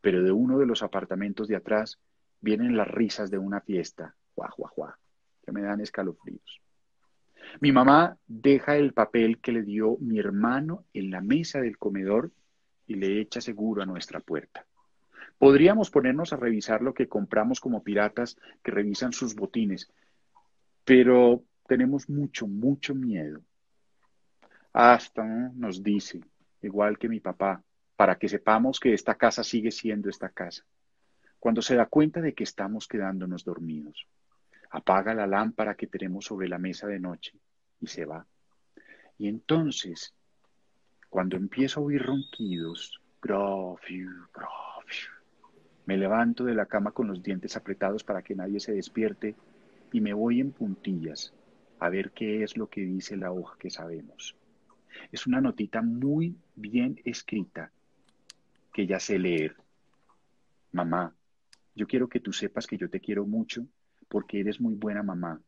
pero 0.00 0.24
de 0.24 0.32
uno 0.32 0.58
de 0.58 0.66
los 0.66 0.82
apartamentos 0.82 1.46
de 1.46 1.54
atrás 1.54 2.00
vienen 2.40 2.76
las 2.76 2.88
risas 2.88 3.30
de 3.30 3.38
una 3.38 3.60
fiesta, 3.60 4.16
guau, 4.34 4.50
guau, 4.56 4.72
guau, 4.74 4.94
que 5.44 5.52
me 5.52 5.62
dan 5.62 5.80
escalofríos. 5.80 6.60
Mi 7.60 7.70
mamá 7.70 8.18
deja 8.26 8.76
el 8.76 8.94
papel 8.94 9.40
que 9.40 9.52
le 9.52 9.62
dio 9.62 9.96
mi 10.00 10.18
hermano 10.18 10.86
en 10.92 11.12
la 11.12 11.20
mesa 11.20 11.60
del 11.60 11.78
comedor 11.78 12.32
y 12.86 12.94
le 12.94 13.20
echa 13.20 13.40
seguro 13.40 13.82
a 13.82 13.86
nuestra 13.86 14.20
puerta. 14.20 14.66
Podríamos 15.38 15.90
ponernos 15.90 16.32
a 16.32 16.36
revisar 16.36 16.82
lo 16.82 16.94
que 16.94 17.08
compramos 17.08 17.60
como 17.60 17.82
piratas 17.82 18.38
que 18.62 18.70
revisan 18.70 19.12
sus 19.12 19.34
botines, 19.34 19.90
pero 20.84 21.42
tenemos 21.66 22.08
mucho, 22.08 22.46
mucho 22.46 22.94
miedo. 22.94 23.42
Hasta 24.72 25.24
nos 25.54 25.82
dice, 25.82 26.20
igual 26.62 26.98
que 26.98 27.08
mi 27.08 27.20
papá, 27.20 27.62
para 27.96 28.16
que 28.16 28.28
sepamos 28.28 28.78
que 28.78 28.94
esta 28.94 29.14
casa 29.14 29.42
sigue 29.42 29.70
siendo 29.70 30.08
esta 30.08 30.28
casa. 30.28 30.64
Cuando 31.38 31.62
se 31.62 31.76
da 31.76 31.86
cuenta 31.86 32.20
de 32.20 32.34
que 32.34 32.44
estamos 32.44 32.88
quedándonos 32.88 33.44
dormidos, 33.44 34.06
apaga 34.70 35.14
la 35.14 35.26
lámpara 35.26 35.74
que 35.74 35.86
tenemos 35.86 36.24
sobre 36.24 36.48
la 36.48 36.58
mesa 36.58 36.86
de 36.86 37.00
noche 37.00 37.38
y 37.80 37.86
se 37.86 38.04
va. 38.04 38.26
Y 39.18 39.28
entonces, 39.28 40.14
cuando 41.10 41.36
empiezo 41.36 41.80
a 41.80 41.84
oír 41.84 42.02
ronquidos, 42.02 43.00
me 45.86 45.96
levanto 45.96 46.44
de 46.44 46.54
la 46.54 46.66
cama 46.66 46.90
con 46.90 47.06
los 47.06 47.22
dientes 47.22 47.56
apretados 47.56 48.04
para 48.04 48.22
que 48.22 48.34
nadie 48.34 48.60
se 48.60 48.72
despierte 48.72 49.36
y 49.92 50.00
me 50.00 50.12
voy 50.12 50.40
en 50.40 50.52
puntillas 50.52 51.32
a 51.78 51.88
ver 51.88 52.10
qué 52.12 52.42
es 52.42 52.56
lo 52.56 52.68
que 52.68 52.80
dice 52.80 53.16
la 53.16 53.32
hoja 53.32 53.56
que 53.58 53.70
sabemos. 53.70 54.36
Es 55.12 55.26
una 55.26 55.40
notita 55.40 55.82
muy 55.82 56.36
bien 56.54 57.00
escrita 57.04 57.70
que 58.72 58.86
ya 58.86 58.98
sé 58.98 59.18
leer. 59.18 59.56
Mamá, 60.72 61.14
yo 61.74 61.86
quiero 61.86 62.08
que 62.08 62.20
tú 62.20 62.32
sepas 62.32 62.66
que 62.66 62.76
yo 62.76 62.88
te 62.90 63.00
quiero 63.00 63.26
mucho 63.26 63.66
porque 64.08 64.40
eres 64.40 64.60
muy 64.60 64.74
buena 64.74 65.02
mamá 65.02 65.40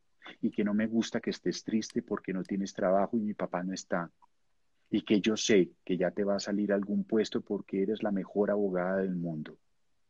y 0.42 0.51
que 0.51 0.64
no 0.64 0.75
me 0.75 0.87
gusta 0.87 1.21
que 1.21 1.31
estés 1.31 1.64
triste 1.64 2.03
porque 2.03 2.33
no 2.33 2.42
tienes 2.42 2.75
trabajo 2.75 3.16
y 3.16 3.21
mi 3.21 3.35
papá 3.35 3.62
no 3.62 3.73
está. 3.73 4.11
Y 4.90 5.03
que 5.03 5.20
yo 5.20 5.37
sé 5.37 5.70
que 5.85 5.96
ya 5.96 6.11
te 6.11 6.24
va 6.24 6.37
a 6.37 6.40
salir 6.40 6.72
algún 6.72 7.05
puesto 7.05 7.40
porque 7.40 7.83
eres 7.83 8.03
la 8.03 8.11
mejor 8.11 8.51
abogada 8.51 8.98
del 8.98 9.14
mundo. 9.14 9.59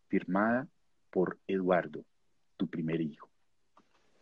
Firmada 0.08 0.68
por 1.10 1.38
Eduardo, 1.46 2.04
tu 2.56 2.68
primer 2.68 3.00
hijo. 3.00 3.28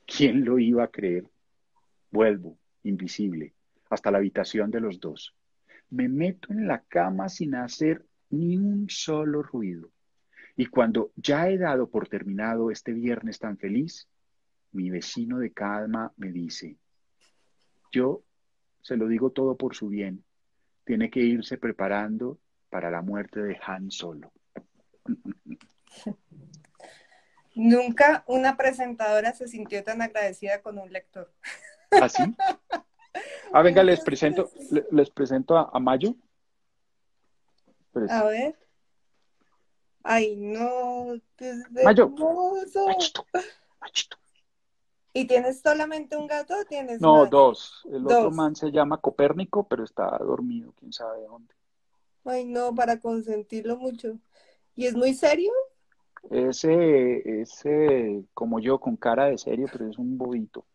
¿Quién 0.06 0.44
lo 0.44 0.58
iba 0.58 0.84
a 0.84 0.90
creer? 0.90 1.28
Vuelvo, 2.10 2.56
invisible, 2.84 3.52
hasta 3.90 4.10
la 4.10 4.18
habitación 4.18 4.70
de 4.70 4.80
los 4.80 5.00
dos. 5.00 5.34
Me 5.90 6.08
meto 6.08 6.52
en 6.52 6.66
la 6.66 6.80
cama 6.80 7.28
sin 7.28 7.54
hacer 7.54 8.04
ni 8.30 8.56
un 8.56 8.88
solo 8.88 9.42
ruido. 9.42 9.90
Y 10.56 10.66
cuando 10.66 11.12
ya 11.16 11.48
he 11.48 11.58
dado 11.58 11.90
por 11.90 12.08
terminado 12.08 12.70
este 12.70 12.92
viernes 12.92 13.38
tan 13.38 13.58
feliz, 13.58 14.08
mi 14.72 14.90
vecino 14.90 15.38
de 15.38 15.52
calma 15.52 16.12
me 16.16 16.32
dice, 16.32 16.76
yo 17.92 18.22
se 18.80 18.96
lo 18.96 19.08
digo 19.08 19.30
todo 19.30 19.56
por 19.56 19.74
su 19.74 19.88
bien, 19.88 20.24
tiene 20.86 21.10
que 21.10 21.20
irse 21.20 21.58
preparando 21.58 22.38
para 22.70 22.90
la 22.90 23.02
muerte 23.02 23.42
de 23.42 23.58
Han 23.66 23.90
Solo. 23.90 24.32
Nunca 27.54 28.24
una 28.28 28.56
presentadora 28.56 29.34
se 29.34 29.48
sintió 29.48 29.82
tan 29.82 30.00
agradecida 30.00 30.62
con 30.62 30.78
un 30.78 30.92
lector. 30.92 31.32
¿Ah, 31.90 32.08
sí? 32.08 32.22
Ah, 33.52 33.62
venga, 33.62 33.82
les 33.82 34.00
presento, 34.00 34.50
les 34.90 35.10
presento 35.10 35.56
a, 35.56 35.78
Mayo. 35.80 36.14
A 38.10 38.24
ver. 38.24 38.58
Ay, 40.02 40.36
no. 40.36 41.18
Mayo. 41.82 42.14
¿Y 45.16 45.24
tienes 45.24 45.62
solamente 45.62 46.14
un 46.14 46.26
gato 46.26 46.54
o 46.60 46.64
tienes 46.66 47.00
No, 47.00 47.24
dos. 47.24 47.80
El 47.90 48.04
otro 48.04 48.30
man 48.30 48.54
se 48.54 48.70
llama 48.70 49.00
Copérnico, 49.00 49.66
pero 49.66 49.82
está 49.82 50.10
dormido, 50.18 50.74
quién 50.78 50.92
sabe 50.92 51.22
dónde. 51.22 51.54
Ay, 52.26 52.44
no, 52.44 52.74
para 52.74 53.00
consentirlo 53.00 53.78
mucho. 53.78 54.18
¿Y 54.74 54.84
es 54.84 54.94
muy 54.94 55.14
serio? 55.14 55.50
Ese, 56.30 57.40
ese, 57.40 58.24
como 58.34 58.60
yo, 58.60 58.78
con 58.78 58.96
cara 58.98 59.24
de 59.24 59.38
serio, 59.38 59.68
pero 59.72 59.88
es 59.88 59.96
un 59.96 60.18
bobito. 60.18 60.66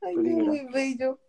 Ay, 0.00 0.16
muy 0.16 0.66
bello. 0.72 1.20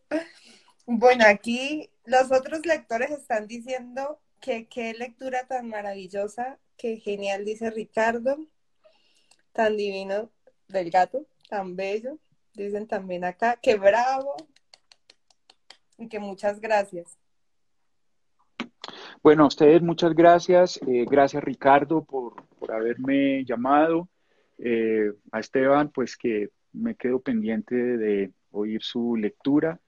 Bueno, 0.87 1.25
aquí 1.27 1.91
los 2.05 2.31
otros 2.31 2.65
lectores 2.65 3.11
están 3.11 3.45
diciendo 3.45 4.19
que 4.39 4.67
qué 4.67 4.95
lectura 4.95 5.45
tan 5.45 5.69
maravillosa, 5.69 6.57
qué 6.75 6.97
genial, 6.97 7.45
dice 7.45 7.69
Ricardo, 7.69 8.47
tan 9.51 9.77
divino 9.77 10.31
del 10.69 10.89
gato 10.89 11.27
tan 11.47 11.75
bello. 11.75 12.17
Dicen 12.53 12.87
también 12.87 13.23
acá, 13.23 13.57
que 13.61 13.75
bravo 13.75 14.35
y 15.97 16.07
que 16.07 16.19
muchas 16.19 16.59
gracias. 16.59 17.17
Bueno, 19.21 19.43
a 19.43 19.47
ustedes 19.47 19.81
muchas 19.81 20.13
gracias. 20.13 20.79
Eh, 20.87 21.05
gracias 21.09 21.43
Ricardo 21.43 22.03
por, 22.03 22.33
haberme 22.69 23.45
llamado. 23.45 24.09
Eh, 24.57 25.11
a 25.31 25.39
Esteban, 25.39 25.91
pues 25.91 26.17
que 26.17 26.49
me 26.73 26.95
quedo 26.95 27.19
pendiente 27.19 27.75
de 27.75 28.31
oír 28.51 28.81
su 28.81 29.15
lectura 29.15 29.79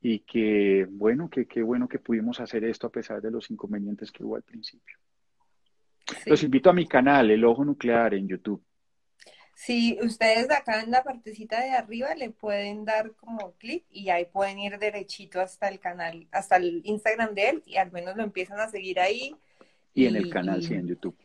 y 0.00 0.20
que 0.20 0.86
bueno, 0.90 1.28
que 1.30 1.46
qué 1.46 1.62
bueno 1.62 1.88
que 1.88 1.98
pudimos 1.98 2.40
hacer 2.40 2.64
esto 2.64 2.88
a 2.88 2.90
pesar 2.90 3.20
de 3.22 3.30
los 3.30 3.50
inconvenientes 3.50 4.10
que 4.10 4.24
hubo 4.24 4.36
al 4.36 4.42
principio. 4.42 4.96
Los 6.26 6.42
invito 6.42 6.70
a 6.70 6.72
mi 6.72 6.86
canal, 6.86 7.30
El 7.30 7.44
Ojo 7.44 7.64
Nuclear, 7.64 8.14
en 8.14 8.28
YouTube. 8.28 8.62
Si 9.56 9.98
ustedes 10.02 10.50
acá 10.50 10.82
en 10.82 10.90
la 10.90 11.02
partecita 11.02 11.62
de 11.62 11.70
arriba 11.70 12.14
le 12.14 12.28
pueden 12.28 12.84
dar 12.84 13.12
como 13.12 13.52
clic 13.52 13.86
y 13.90 14.10
ahí 14.10 14.26
pueden 14.26 14.58
ir 14.58 14.78
derechito 14.78 15.40
hasta 15.40 15.68
el 15.68 15.80
canal, 15.80 16.28
hasta 16.30 16.56
el 16.56 16.82
Instagram 16.84 17.34
de 17.34 17.48
él 17.48 17.62
y 17.64 17.78
al 17.78 17.90
menos 17.90 18.18
lo 18.18 18.22
empiezan 18.22 18.60
a 18.60 18.68
seguir 18.68 19.00
ahí. 19.00 19.34
Y, 19.94 20.04
en 20.04 20.16
el 20.16 20.28
canal, 20.28 20.62
sí, 20.62 20.74
en 20.74 20.86
YouTube. 20.86 21.16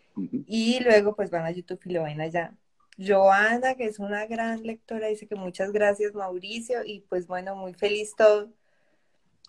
Y 0.48 0.80
luego 0.82 1.14
pues 1.14 1.30
van 1.30 1.44
a 1.44 1.52
YouTube 1.52 1.82
y 1.84 1.92
lo 1.92 2.04
ven 2.04 2.22
allá. 2.22 2.56
Joana, 2.98 3.76
que 3.76 3.84
es 3.84 4.00
una 4.00 4.26
gran 4.28 4.64
lectora, 4.64 5.08
dice 5.08 5.28
que 5.28 5.36
muchas 5.36 5.74
gracias 5.74 6.14
Mauricio 6.14 6.86
y 6.86 7.02
pues 7.02 7.28
bueno, 7.28 7.58
muy 7.58 7.74
feliz 7.74 8.16
todo. 8.16 8.54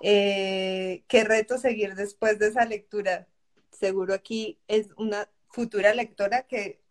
Eh, 0.01 1.05
qué 1.07 1.23
reto 1.23 1.57
seguir 1.57 1.95
después 1.95 2.41
de 2.41 2.49
esa 2.49 2.65
lectura. 2.65 3.29
Seguro 3.71 4.13
aquí 4.13 4.59
es 4.67 4.89
una 4.97 5.29
futura 5.47 5.95
lectora 5.95 6.43
que 6.49 6.82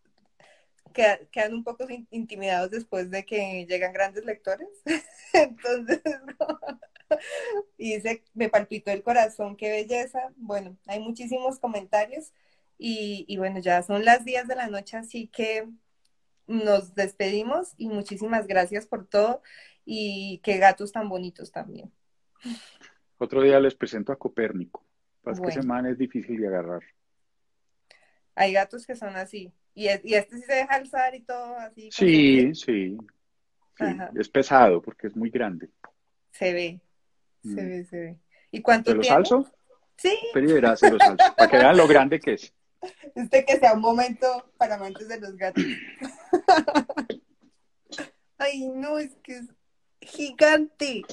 quedan 0.92 1.54
un 1.54 1.64
poco 1.64 1.86
intimidados 2.10 2.72
después 2.72 3.10
de 3.10 3.26
que 3.26 3.66
llegan 3.68 3.94
grandes 3.94 4.26
lectores. 4.26 4.68
Entonces, 5.34 6.02
y 7.78 7.96
dice, 7.96 8.24
me 8.34 8.50
palpitó 8.50 8.92
el 8.92 9.04
corazón, 9.04 9.56
qué 9.56 9.70
belleza. 9.70 10.32
Bueno, 10.38 10.78
hay 10.88 11.00
muchísimos 11.00 11.60
comentarios 11.60 12.32
y, 12.78 13.26
y 13.28 13.38
bueno, 13.38 13.60
ya 13.60 13.84
son 13.84 14.06
las 14.06 14.26
10 14.26 14.48
de 14.48 14.56
la 14.56 14.68
noche, 14.68 14.98
así 14.98 15.28
que 15.28 15.68
nos 16.48 16.96
despedimos 16.96 17.74
y 17.78 17.88
muchísimas 17.88 18.48
gracias 18.48 18.86
por 18.86 19.08
todo 19.08 19.42
y 19.86 20.40
qué 20.44 20.58
gatos 20.58 20.92
tan 20.92 21.10
bonitos 21.10 21.52
también. 21.52 21.92
Otro 23.18 23.42
día 23.42 23.60
les 23.60 23.76
presento 23.76 24.12
a 24.12 24.18
Copérnico. 24.18 24.84
Pasa 25.22 25.42
que 25.42 25.50
ese 25.50 25.62
man 25.62 25.86
es 25.86 25.98
difícil 25.98 26.42
de 26.42 26.48
agarrar. 26.48 26.82
Hay 28.36 28.54
gatos 28.54 28.86
que 28.86 28.96
son 28.96 29.16
así. 29.16 29.54
Y, 29.74 29.88
este 29.88 30.38
sí 30.38 30.44
se 30.44 30.54
deja 30.54 30.76
alzar 30.76 31.16
y 31.16 31.22
todo 31.22 31.56
así. 31.58 31.90
Sí, 31.92 32.54
sí. 32.56 32.98
Es 34.16 34.30
pesado 34.30 34.82
porque 34.82 35.08
es 35.08 35.16
muy 35.16 35.30
grande. 35.30 35.70
Se 36.32 36.54
ve, 36.54 36.82
se 37.42 37.50
mm. 37.50 37.56
ve, 37.56 37.86
se 37.86 38.00
ve. 38.00 38.18
¿Y 38.52 38.62
cuánto 38.62 38.92
¿Te 38.92 38.98
los 38.98 39.10
alzo? 39.10 39.52
Sí. 39.98 40.18
Pero 40.34 40.54
verás, 40.54 40.80
se 40.80 40.92
los 40.92 41.02
alzo, 41.02 41.36
para 41.36 41.50
que 41.50 41.58
vean 41.58 41.78
lo 41.78 41.88
grande 41.88 42.20
que 42.20 42.34
es. 42.34 42.54
Este 43.16 43.46
que 43.46 43.58
sea 43.58 43.74
un 43.74 43.82
momento 43.82 44.52
para 44.58 44.76
amantes 44.76 45.08
de 45.08 45.20
los 45.20 45.38
gatos. 45.38 45.64
Ay, 48.38 48.70
no, 48.70 48.98
es 48.98 49.16
que 49.18 49.38
es 49.38 49.48
gigante. 50.02 51.04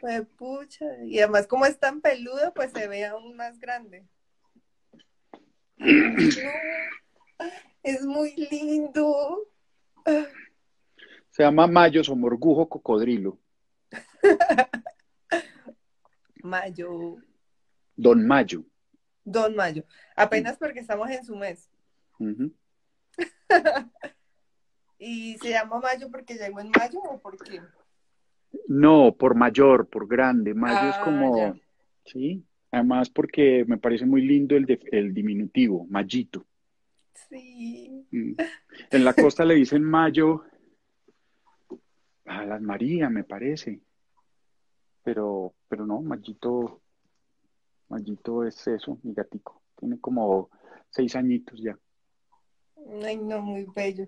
Pues, 0.00 0.22
pucha. 0.36 0.84
Y 1.04 1.18
además, 1.18 1.48
como 1.48 1.66
es 1.66 1.78
tan 1.80 2.00
peludo, 2.00 2.54
pues 2.54 2.70
se 2.70 2.86
ve 2.86 3.04
aún 3.04 3.34
más 3.34 3.58
grande. 3.58 4.06
Es 7.82 8.04
muy 8.04 8.34
lindo. 8.50 9.46
Se 11.30 11.42
llama 11.42 11.66
Mayo 11.66 12.02
Somorgujo 12.02 12.68
Cocodrilo. 12.68 13.38
Mayo. 16.42 17.16
Don 17.94 18.26
Mayo. 18.26 18.64
Don 19.24 19.54
Mayo. 19.54 19.84
Apenas 20.16 20.56
porque 20.56 20.80
estamos 20.80 21.10
en 21.10 21.24
su 21.24 21.36
mes. 21.36 21.70
¿Y 24.98 25.36
se 25.38 25.50
llama 25.50 25.78
Mayo 25.80 26.10
porque 26.10 26.34
llegó 26.34 26.60
en 26.60 26.70
mayo 26.70 27.00
o 27.00 27.18
por 27.20 27.36
qué? 27.36 27.60
No, 28.68 29.14
por 29.16 29.34
mayor, 29.34 29.88
por 29.88 30.08
grande. 30.08 30.54
Mayo 30.54 30.88
es 30.88 30.96
ah, 30.96 31.02
como, 31.04 31.54
sí, 32.04 32.46
Además, 32.76 33.08
porque 33.08 33.64
me 33.66 33.78
parece 33.78 34.04
muy 34.04 34.20
lindo 34.20 34.54
el, 34.54 34.78
el 34.92 35.14
diminutivo, 35.14 35.86
Mayito. 35.88 36.44
Sí. 37.30 38.06
Mm. 38.10 38.34
En 38.90 39.04
la 39.04 39.14
costa 39.14 39.46
le 39.46 39.54
dicen 39.54 39.82
Mayo 39.82 40.44
a 42.26 42.44
las 42.44 42.60
María, 42.60 43.08
me 43.08 43.24
parece. 43.24 43.80
Pero, 45.02 45.54
pero 45.68 45.86
no, 45.86 46.02
Mayito, 46.02 46.82
Mayito 47.88 48.44
es 48.44 48.66
eso, 48.66 48.98
mi 49.02 49.14
gatico. 49.14 49.62
Tiene 49.80 49.98
como 49.98 50.50
seis 50.90 51.16
añitos 51.16 51.58
ya. 51.58 51.78
Ay, 53.02 53.16
no, 53.16 53.40
muy 53.40 53.66
bello. 53.74 54.06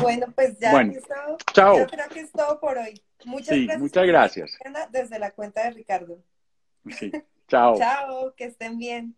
Bueno, 0.00 0.26
pues 0.34 0.58
ya 0.58 0.72
bueno, 0.72 0.94
chao. 1.52 1.78
yo 1.78 1.86
creo 1.86 2.08
que 2.08 2.20
es 2.22 2.32
todo 2.32 2.58
por 2.58 2.76
hoy. 2.76 3.00
Muchas 3.24 3.54
sí, 3.54 3.68
Muchas 3.78 4.04
gracias. 4.04 4.58
Desde 4.90 5.20
la 5.20 5.30
cuenta 5.30 5.62
de 5.62 5.70
Ricardo. 5.70 6.18
Sí. 6.90 7.12
Chao. 7.52 7.78
Chao, 7.78 8.34
que 8.34 8.44
estén 8.44 8.78
bien. 8.78 9.16